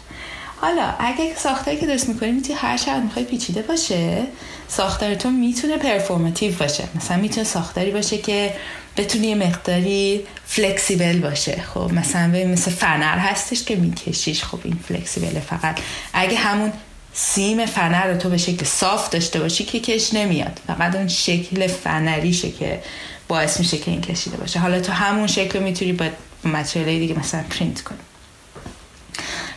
[0.61, 4.23] حالا اگه ساختاری که درست می‌کنی می‌تونی هر چقدر می‌خوای پیچیده باشه.
[4.69, 6.85] ساختارتون می‌تونه performative باشه.
[6.95, 8.55] مثلا می‌تونه ساختاری باشه که
[8.97, 11.63] بتونی یه مقداری flexible باشه.
[11.75, 14.45] خب مثلا به مثل فنر هستش که میکشیش.
[14.45, 15.79] خب این flexible ه فقط.
[16.13, 16.73] اگه همون
[17.13, 20.61] سیم فنر رو تو به شکل صاف داشته باشی که کش نمیاد.
[20.67, 22.83] فقط اون شکل فنریشه که
[23.29, 24.59] باعث میشه که این کشیده باشه.
[24.59, 26.07] حالا تو همون شکل می‌تونی با
[26.45, 27.99] material ی دیگه مثلا پرینت کنی.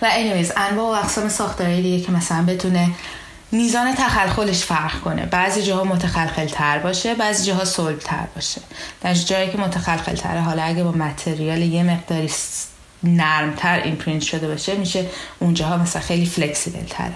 [0.01, 2.89] و anyways انواع و اقسام ساختاری دیگه که مثلا بتونه
[3.51, 5.25] میزان تخلخلش فرق کنه.
[5.25, 8.61] بعضی جاها متخلخل تر باشه بعضی جاها صلب تر باشه.
[9.01, 12.29] در جایی که متخلخل تره حالا اگه با material یه مقداری
[13.03, 15.05] نرمتر این پرینت شده باشه میشه
[15.39, 17.15] اونجاها مثلا خیلی flexible تره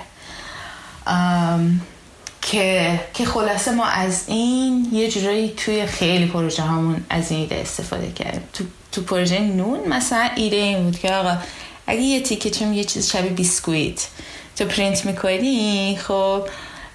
[2.41, 7.55] که که خلاصه ما از این یه جورایی توی خیلی پروژه همون از این ایده
[7.55, 8.43] استفاده کردیم.
[8.53, 11.37] تو, تو پروژه نون مثلا ایده این بود که آقا
[11.87, 14.07] اگه یه تیکه چم یه چیز شبیه بیسکویت
[14.55, 16.47] تو پرینت می‌کنی خب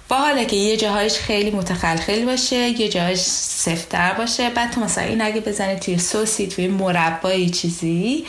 [0.08, 5.04] با حالا که یه جاهایش خیلی متخلخل باشه یه جاهایش سفتر باشه بعد تو مثلا
[5.04, 8.24] این اگه بزنی توی سوسی توی مربایی چیزی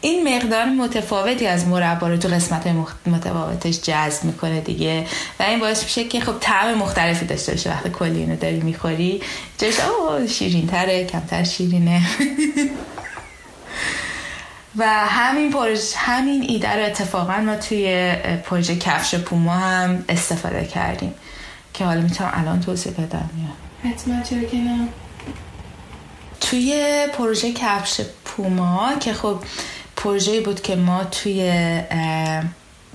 [0.00, 5.06] این مقدار متفاوتی از مربا رو تو قسمت های متفاوتش جذب می‌کنه دیگه.
[5.40, 7.70] و این باعث میشه که خب طعم مختلفی داشته باشه.
[7.70, 9.20] وقتی کلی اینو داری می‌خوری
[9.58, 12.02] جاش اوه شیرین تره کمتر شیرینه.
[14.76, 18.14] و همین پروژه همین ایده رو اتفاقا ما توی
[18.44, 21.14] پروژه کفش پوما هم استفاده کردیم
[21.74, 23.30] که حالا می‌تونم الان توضیح بدم
[23.84, 24.88] حتما چرا که نه.
[26.40, 29.38] توی پروژه کفش پوما که خب
[29.96, 31.52] پروژه بود که ما توی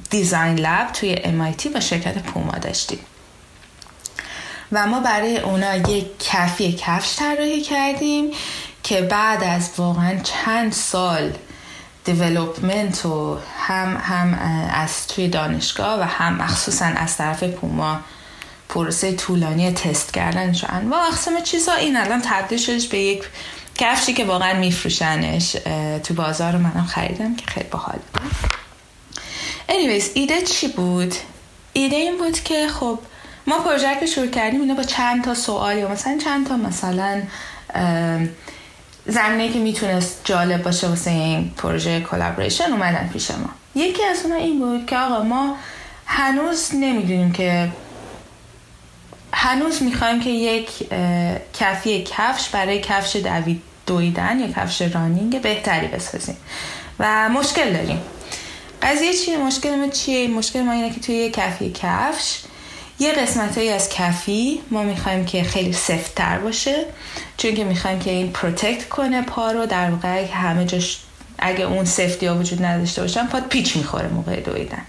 [0.10, 3.00] دیزاین لب توی MIT با شرکت پوما داشتیم.
[4.72, 8.32] و ما برای اونا یک کفی کفش طراحی کردیم
[8.84, 11.34] که بعد از واقعا چند سال
[12.04, 14.40] دیولوپمنت و هم هم
[14.74, 18.00] از توی دانشگاه و هم مخصوصا از طرف پوما
[18.70, 23.24] پروسه طولانی تست کردنش و انواع اقسام چیزا این الان تبدیل شدش به یک
[23.76, 25.58] کفشی که واقعا میفروشنش.
[26.04, 28.22] تو بازار منم خریدم که خیلی باحال بود.
[29.68, 31.14] Anyways ایده چی بود؟
[31.74, 33.00] ایده این بود که خب
[33.48, 37.22] ما پروژه که شروع کردیم اینو با چند تا سوال یا مثلا چند تا مثلا
[39.08, 43.50] زمینه که می‌تونست جالب باشه واسه این پروژه collaboration اومدن پیش ما.
[43.76, 45.56] یکی از اونها این بود که آقا ما
[46.06, 47.72] هنوز نمی‌دونیم که
[49.34, 50.70] هنوز می‌خوایم که یک
[51.54, 56.38] کفی کفش برای کفش دوید دویدن یا کفش running بهتری بسازیم.
[57.00, 58.02] و مشکل داریم.
[58.82, 62.40] قضیه چیه؟ مشکل ما چیه؟ مشکل ما اینه که توی یک کفی کفش
[63.00, 66.86] یه قسمت از کفی ما می‌خوایم که خیلی سفتتر باشه
[67.38, 71.00] چون که می‌خوایم که این protect کنه پا رو در واقع همه جاش
[71.40, 74.82] اگه اون سفتی ها وجود نداشته باشن پات پیچ می‌خوره موقع دویدن.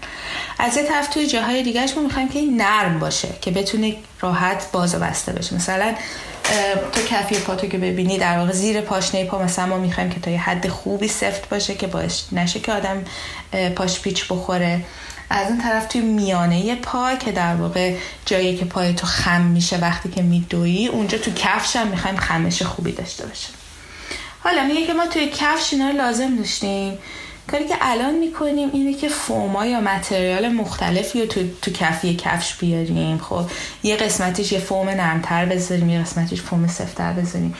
[0.59, 4.71] از یه طرف توی جاهای دیگهش ما می‌خوایم که این نرم باشه که بتونه راحت
[4.71, 5.55] باز و بسته بشه.
[5.55, 5.93] مثلا
[6.91, 10.31] تو کفی پاتو که ببینی در واقع زیر پاشنه پا مثلا ما می‌خوایم که تا
[10.31, 13.05] یه حد خوبی سفت باشه که باعث نشه که آدم
[13.75, 14.81] پاش پیچ بخوره.
[15.29, 17.95] از اون طرف توی میانه پا که در واقع
[18.25, 22.61] جایی که پای تو خم میشه وقتی که میدویی اونجا تو کفش هم می‌خوایم خمش
[22.61, 23.47] خوبی داشته باشه
[24.39, 26.97] حالا میگه که ما توی کفش اینا لازم داشتیم.
[27.51, 32.55] کاری که الان می‌کنیم اینه که فوما یا متریال مختلفی رو تو, تو کفی کفش
[32.55, 33.17] بیاریم.
[33.17, 33.45] خب
[33.83, 37.55] یه قسمتش یه فوم نرمتر بذاریم یه قسمتش فوم سفتر بذاریم.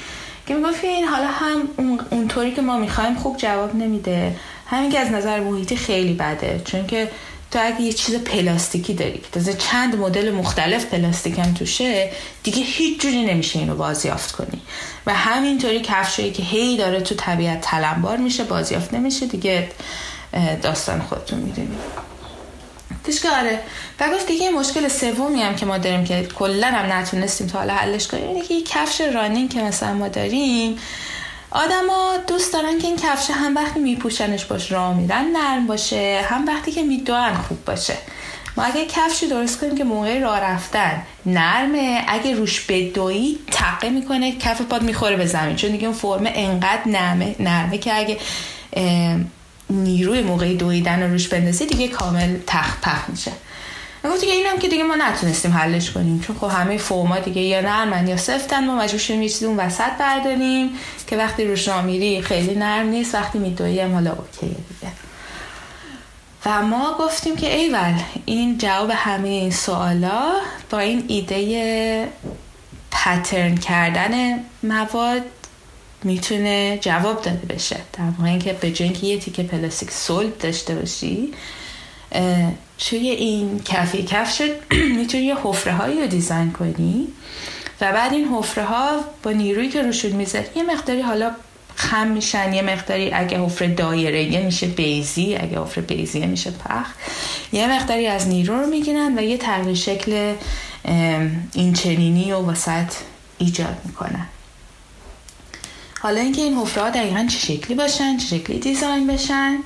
[0.47, 1.69] که می‌گفت این حالا هم
[2.11, 4.35] اونطوری که ما می‌خوایم خوب جواب نمیده.
[4.67, 6.61] همین که از نظر محیطی خیلی بده.
[6.65, 7.11] چون که
[7.55, 12.11] تو اگه یه چیز پلاستیکی داری که چند مدل مختلف پلاستیک هم توشه
[12.43, 14.61] دیگه هیچ جوری نمیشه اینو بازیافت کنی.
[15.05, 19.69] و همینطوری کفشایی که هی داره تو طبیعت تلمبار میشه بازیافت نمیشه دیگه
[20.61, 21.77] داستان خودتون می‌دونی.
[23.21, 23.59] که آره.
[23.99, 27.73] و گفت دیگه مشکل سومی هم که ما داریم که کلا هم نتونستیم تا حالا
[27.73, 30.77] حلش کنیم اینه که کفش رانینگ که مثلا ما داریم
[31.55, 36.25] آدما دوست دارن که این کفش هم وقتی میپوشنش باش راه میرن نرم باشه.
[36.29, 37.97] هم وقتی که میدوان خوب باشه.
[38.57, 42.05] ما اگه کفشی درست کنیم که موقع راه رفتن نرمه.
[42.07, 45.55] اگه روش بدویی تقه می‌کنه کف پاد می‌خوره به زمین.
[45.55, 48.17] چون دیگه اون فرم انقدر نرمه, نرمه که اگه
[49.69, 53.31] نیروی موقع دویدن رو روش بندازی دیگه کامل تخ پخ میشه.
[54.05, 57.61] گفت دیگه اینم که دیگه ما نتونستیم حلش کنیم چون خب همه فرما دیگه یا
[57.61, 60.69] نرمن یا سفتن ما مجبور شدیم یه چیزی اون وسط برداریم
[61.07, 64.93] که وقتی روش میری خیلی نرم نیست وقتی میدویی هم حالا اوکیه دیگه.
[66.45, 67.93] و ما گفتیم که ایول
[68.25, 70.33] این جواب همه این سوالا
[70.69, 72.07] با این ایده
[72.91, 75.21] پترن کردن مواد
[76.03, 77.77] می‌تونه جواب داده بشه.
[77.93, 81.33] در واقع اینکه به جای یه تیکه پلاستیک سولد داشته باشی
[82.77, 84.41] توی این کفی کفش
[84.97, 87.07] می‌تونی یه حفره هایی رو دیزاین کنی
[87.81, 91.31] و بعد این حفره ها با نیرویی که روشون می‌زد یه مقداری حالا
[91.75, 96.87] خم میشن یه مقداری اگه حفره دایره یه میشه بیزی اگه حفره بیزی میشه پخ
[97.53, 100.35] یه مقداری از نیرو رو می‌گیرن و یه تغییر شکل
[101.53, 102.93] این چنینی و وسط
[103.37, 104.27] ایجاد می‌کنن.
[106.01, 109.57] حالا اینکه این حفره ها دقیقا چه شکلی باشن چه شکلی دیزاین بشن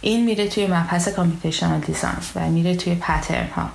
[0.00, 3.68] این میره توی مبحث کامپیوتیشنال دیزاین و میره توی پترن ها.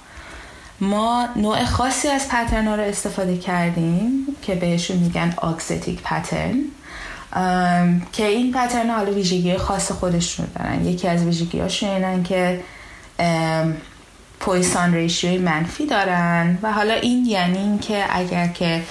[0.81, 6.59] ما نوع خاصی از پترن ها رو استفاده کردیم که بهشون میگن آکزتیک پترن
[8.11, 10.85] که این پترن ها حالا ویژگی خاص خودشون دارن.
[10.85, 12.63] یکی از ویژگی هاشون اینن که
[14.39, 18.83] پویسان ریشیوی منفی دارن و حالا این یعنی این که اگر که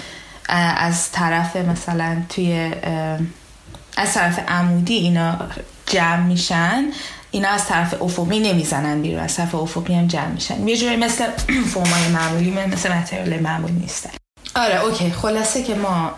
[0.77, 2.71] از طرف مثلا توی
[3.97, 5.37] از طرف عمودی اینا
[5.85, 6.85] جمع میشن
[7.31, 10.67] اینا از طرف افقی نمی‌زنن بیرون از طرف افقی هم جمع میشن.
[10.67, 11.25] یه جوری مثل
[11.73, 14.09] فرمای معمولی مثل متریال معمولی نیستن
[14.55, 15.11] آره okay.
[15.11, 16.11] خلاصه که ما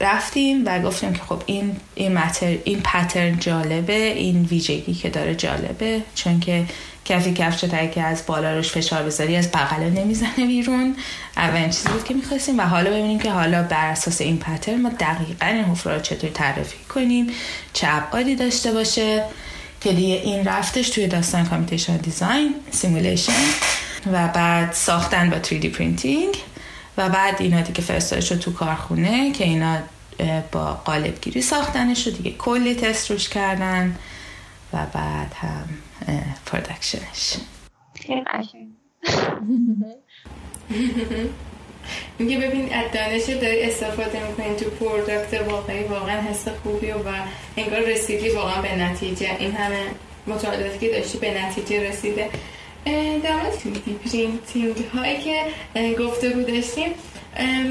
[0.00, 5.34] رفتیم و گفتیم که خب این این متر این pattern جالبه این ویژگی که داره
[5.34, 6.64] جالبه چون که
[7.04, 10.96] کفی کفش تا که از بالا روش فشار بذاری از بغل نمی‌زنه بیرون.
[11.36, 14.88] اولین چیزی بود که می‌خواستیم و حالا ببینیم که حالا بر اساس این pattern ما
[14.88, 17.26] دقیقا این حفره رو چطور تعریفی کنیم
[17.72, 19.24] چه ابعادی داشته باشه.
[19.82, 23.32] که دیگه این رفتش توی داستان computation design simulation
[24.12, 26.34] و بعد ساختن با 3D printing
[26.98, 29.78] و بعد اینا دیگه فرستاده شد تو کارخونه که اینا
[30.52, 33.98] با قالب گیری ساختنش رو دیگه کلی تست روش کردن
[34.72, 35.68] و بعد هم
[36.46, 37.36] production ش
[42.18, 46.96] میگه ببین از دانش داری استفاده می‌کنی تو product واقعی واقعا حس خوبی و,
[47.56, 49.36] انگار رسیدی واقعا به نتیجه.
[49.38, 49.80] این همه
[50.26, 52.30] مطالعاتی که داشتی به نتیجه رسیده.
[52.84, 55.42] در مورد 3D printing هایی که
[55.94, 56.94] گفته بود داشتیم.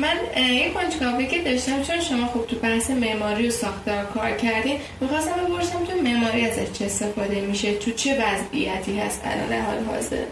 [0.02, 4.80] من یه کنجکاوی که داشتم چون شما خوب تو بحث معماری و ساختار کار کردین
[5.02, 10.24] می‌خواستم بپرسم تو معماری ازش چه استفاده میشه؟ تو چه وضعیتی هست؟ الان حال حاضر.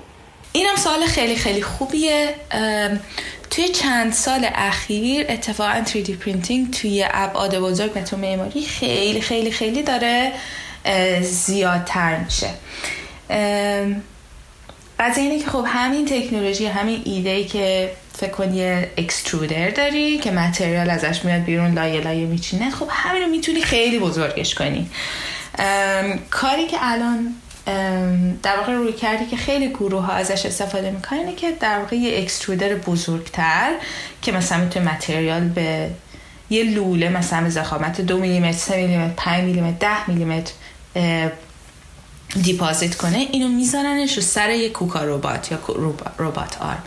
[0.51, 2.35] اینم سوال خیلی خیلی خوبیه.
[3.49, 9.51] توی چند سال اخیر اتفاقا 3D printing توی ابعاد بزرگ و تو معماری خیلی خیلی
[9.51, 10.31] خیلی داره
[11.21, 12.49] زیادتر میشه.
[14.99, 18.63] از اینه که خب همین تکنولوژی همین ایده ای که فکر کنی
[18.97, 23.99] اکسترودر داری که متریال ازش میاد بیرون لایه لایه میچینه خب همین رو می‌تونی خیلی
[23.99, 24.89] بزرگش کنی.
[26.31, 27.35] کاری که الان
[28.43, 32.21] در واقع روی کردی که خیلی گروه ها ازش استفاده می‌کنه که در واقع یه
[32.21, 33.71] اکسترودر بزرگتر
[34.21, 35.89] که مثلا می‌تونه متریال به
[36.49, 40.51] یه لوله مثلا به زخامت دو میلیمتر سه میلیمتر پنج میلیمتر ده میلیمتر
[42.41, 45.59] دیپازیت کنه اینو میذارنش رو سر یه کوکا ربات یا
[46.19, 46.83] ربات آرم.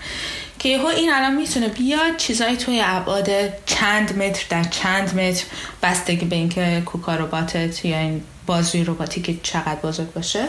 [0.58, 3.28] که یهو این الان می‌تونه بیاد چیزایی توی ابعاد
[3.66, 5.44] چند متر در چند متر
[5.82, 10.48] بستگی به اینکه کوکا رباتت یا این بازوی رباتی که چقدر بزرگ باشه.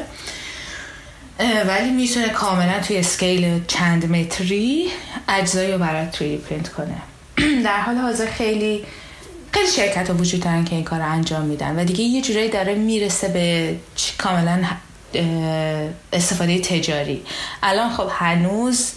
[1.68, 4.89] ولی می‌تونه کاملا توی اسکیل چند متری
[5.28, 6.96] اجزایی رو برای 3D پرینت کنه.
[7.66, 8.86] در حال حاضر خیلی
[9.52, 11.80] خیلی شرکت ها وجود دارن که این کار رو انجام میدن.
[11.80, 13.76] و دیگه یه جورایی داره می‌رسه به
[14.18, 14.64] کاملا
[16.14, 17.24] استفاده تجاری.
[17.64, 18.91] الان خب هنوز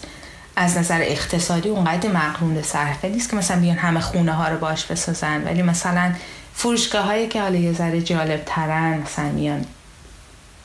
[0.56, 4.84] از نظر اقتصادی اونقدر مقرون صرفه نیست که مثلا بیان همه خونه ها رو باش
[4.84, 5.44] بسازن.
[5.44, 6.12] ولی مثلا
[6.58, 9.64] فروشگاه هایی که حالا یه ذره جالب ترن مثلا میان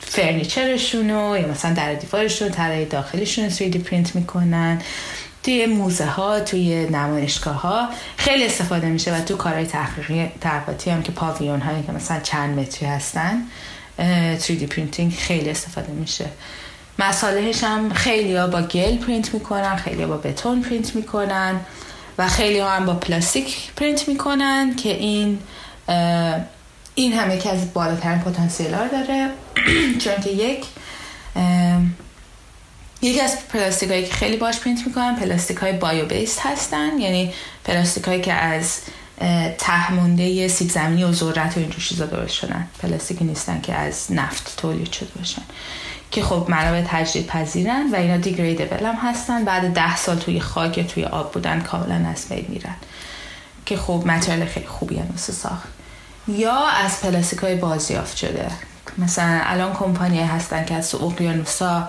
[0.00, 4.82] furniture شون یا مثلا در دیوارشون طرح داخلیشون 3D پرینت می‌کنن.
[5.42, 11.02] توی موزه ها توی نمایشگاه ها خیلی استفاده میشه و تو کارهای تحقیقی تحقیقاتی هم
[11.02, 13.42] که پاویون هایی که مثلا چند متری هستن
[14.38, 16.26] 3D printing خیلی استفاده میشه.
[16.98, 21.60] مسالهش هم خیلی ها با گل پرینت می‌کنن خیلی ها با بتون پرینت می‌کنن
[22.18, 25.38] و خیلی ها هم با پلاستیک پرینت می‌کنن که این
[26.94, 29.30] این هم یکی از بالاترین پتانسیل ها داره.
[30.04, 30.66] چون که یک
[33.02, 36.98] یکی از پلاستیک هایی که خیلی باش پرینت می‌کنن پلاستیک های bio-based هستن.
[36.98, 37.32] یعنی
[37.64, 38.80] پلاستیک هایی که از
[39.58, 42.68] ته‌مونده سیب زمینی و ذرت و اینجور چیزا درست شدن.
[42.82, 45.42] پلاستیکی نیستن که از نفت تولید شده باشن.
[46.10, 49.44] که خب منابع تجدید پذیرن و اینا degradable هم هستن.
[49.44, 52.74] بعد ده سال توی خاک توی آب بودن کاملا از بین میرن.
[53.66, 55.68] که خب material خیلی خوبی هم ساخت.
[56.28, 58.46] یا از پلاستیک های بازیافت شده؟
[58.98, 61.88] مثلا الان کمپانی هستن که از اقیانوسا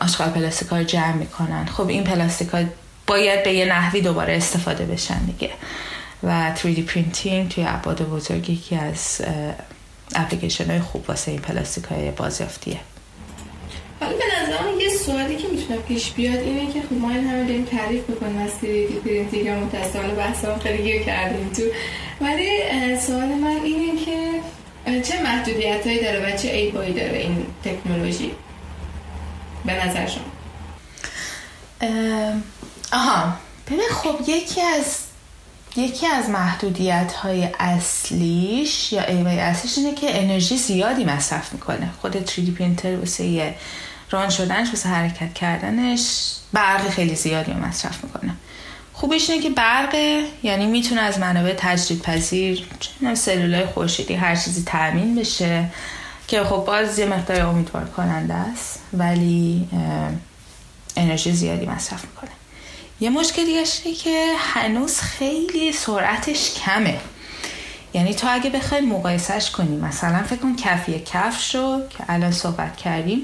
[0.00, 1.66] آشغال پلاستیک ها رو جمع می‌کنن.
[1.66, 2.64] خب این پلاستیک ها
[3.06, 5.50] باید به یه نحوی دوباره استفاده بشن دیگه.
[6.22, 9.20] و 3D printing توی ابعاد بزرگی که از
[10.14, 12.80] اپلیکیشن های خوب واسه این پلاستیک های بازیافتیه.
[14.02, 17.44] حالا به نظرم یه سوالی که می‌تونه پیش بیاد اینه که خب ما این همه
[17.44, 19.54] داریم تعریف می‌کنیم از 3D printing یا
[20.16, 21.62] بحث هم خیلی گیر کردیم تو.
[22.24, 22.48] ولی
[23.00, 24.40] سوال من اینه که
[25.02, 28.30] چه محدودیت هایی داره و چه ایبایی داره این تکنولوژی؟
[29.64, 30.24] به نظر شما.
[32.92, 33.32] آها.
[33.66, 34.98] ببین خب یکی از
[35.76, 41.90] یکی از محدودیت های اصلیش یا ایوای اصلیش اینه که انرژی زیادی مصرف می‌کنه.
[42.00, 43.54] خود 3D پرینتر واسه
[44.12, 48.34] ران شدنش واسه حرکت کردنش برق خیلی زیادی رو مصرف می‌کنه.
[48.92, 49.94] خوبش اینه که برق
[50.42, 52.66] یعنی می‌تونه از منابع تجدید پذیر
[53.14, 55.64] سلولای خورشیدی هر چیزی تأمین بشه
[56.28, 59.68] که خب باز یه مقدار امیدوار کننده است ولی
[60.96, 62.30] انرژی زیادی مصرف می‌کنه.
[63.00, 66.98] یه مشکل دیگه که هنوز خیلی سرعتش کمه.
[67.94, 72.76] یعنی تو اگه بخوای مقایسهش کنی مثلا فکر کن کفی کفش رو که الان صحبت
[72.76, 73.20] کردیم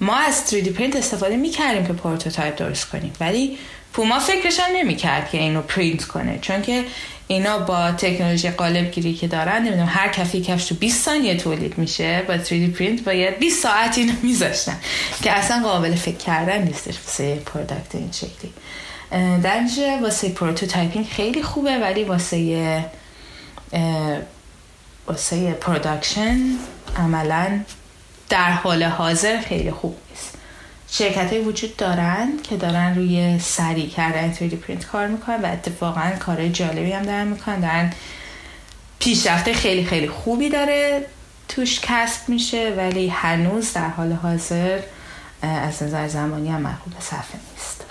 [0.00, 3.12] ما از 3D پرینت استفاده می‌کردیم که prototype درست کنیم.
[3.20, 3.58] ولی
[3.92, 6.38] پوما فکرش هم نمی‌کرد که اینو پرینت کنه.
[6.42, 6.84] چون که
[7.28, 11.78] اینا با تکنولوژی قالب گیری که دارن نمی‌دونم هر کفی کفش تو 20 ثانیه تولید
[11.78, 14.78] میشه با 3D پرینت باید 20 ساعت اینو میذاشتن.
[15.22, 18.52] که اصلا قابل فکر کردن نیستش واسه product این شکلی.
[19.42, 19.60] در
[20.02, 22.84] واسه prototyping خیلی خوبه ولی واسه
[25.06, 26.38] واسه production
[26.96, 27.60] عملا
[28.28, 30.34] در حال حاضر خیلی خوب نیست.
[30.90, 36.12] شرکت های وجود دارن که دارن روی سریع کردن 3D پرینت کار می‌کنن و اتفاقا
[36.20, 37.60] کار جالبی هم دارن می‌کنن.
[37.60, 37.92] دارن
[38.98, 41.06] پیشرفته خیلی خیلی خوبی داره.
[41.48, 44.80] توش کسب میشه ولی هنوز در حال حاضر
[45.42, 47.84] از نظر زمانی هم مقرون به صرفه نیست.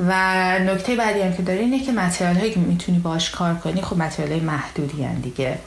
[0.00, 0.12] و
[0.58, 3.96] نکته بعدی هم که داره اینه که material هایی که می‌تونی باش کار کنی خب
[3.96, 5.58] material های محدودی هن دیگه.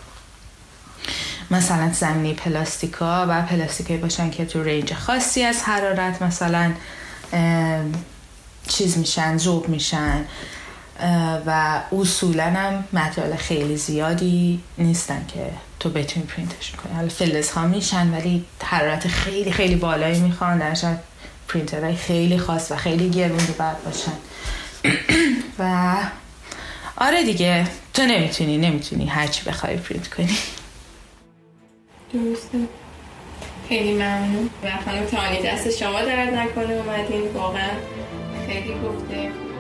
[1.52, 6.74] مثلا زمینی پلاستیکا و پلاستیکایی باشن که تو range خاصی از حرارت مثلا
[8.68, 10.26] چیز میشن ذوب میشن
[11.46, 16.94] و اصولا هم material خیلی زیادی نیستن که تو بتونی پرینتش کنی.
[16.96, 20.58] حالا فلز ها میشن ولی حرارت خیلی خیلی بالایی می‌خوان.
[20.58, 20.96] در
[21.48, 24.12] پرینترهای خیلی خاص و خیلی گرونی باید باشن.
[25.60, 25.96] و
[26.98, 30.38] آره دیگه تو نمی‌تونی نمی‌تونی هرچی بخوای پرینت کنی.
[32.14, 32.58] درسته.
[33.70, 34.50] خیلی ممنون.
[34.64, 37.70] و خانم تانی دست شما درد نکنه اومدین واقعا
[38.48, 39.51] خیلی گفته.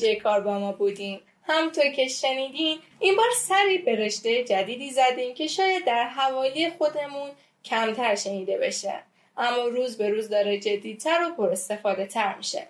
[0.00, 4.44] که تا اینجا کار با ما بودیم همطور که شنیدین این بار سری به رشته
[4.44, 7.30] جدیدی زدیم که شاید در حوالی خودمون
[7.64, 9.02] کمتر شنیده بشه.
[9.36, 12.68] اما روز به روز داره جدیدتر و پر استفاده تر میشه.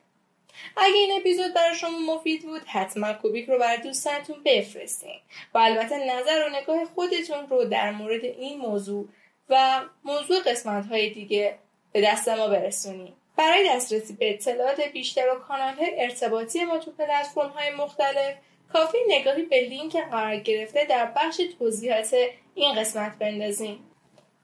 [0.76, 5.20] اگه این اپیزود برای شما مفید بود حتما کوبیک رو بر دوستانتون بفرستین.
[5.54, 9.08] و البته نظر و نگاه خودتون رو در مورد این موضوع
[9.48, 11.58] و موضوع قسمت های دیگه
[11.92, 17.48] به دست ما برسونیم برای دسترسی به اطلاعات بیشتر و کانال ارتباطی ما تو پلتفرم
[17.48, 18.34] های مختلف
[18.72, 22.16] کافی نگاهی به لینک قرار گرفته در بخش توضیحات
[22.54, 23.78] این قسمت بندازیم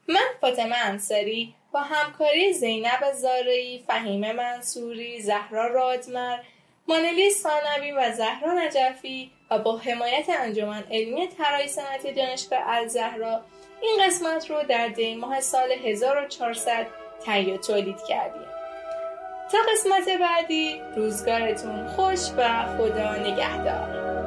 [0.08, 6.38] من فاطمه انصاری با همکاری زینب زارعی، فهیمه منصوری، زهرا رادمر،
[6.88, 13.40] مانلی سانوی و زهرا نجفی و با حمایت انجمن علمی طراحی صنعتی دانشگاه الزهرا
[13.82, 16.86] این قسمت رو در دی ماه سال 1400
[17.24, 18.55] تهیه تولید کردیم.
[19.52, 24.25] تا قسمت بعدی روزگارتون خوش و خدا نگهدار.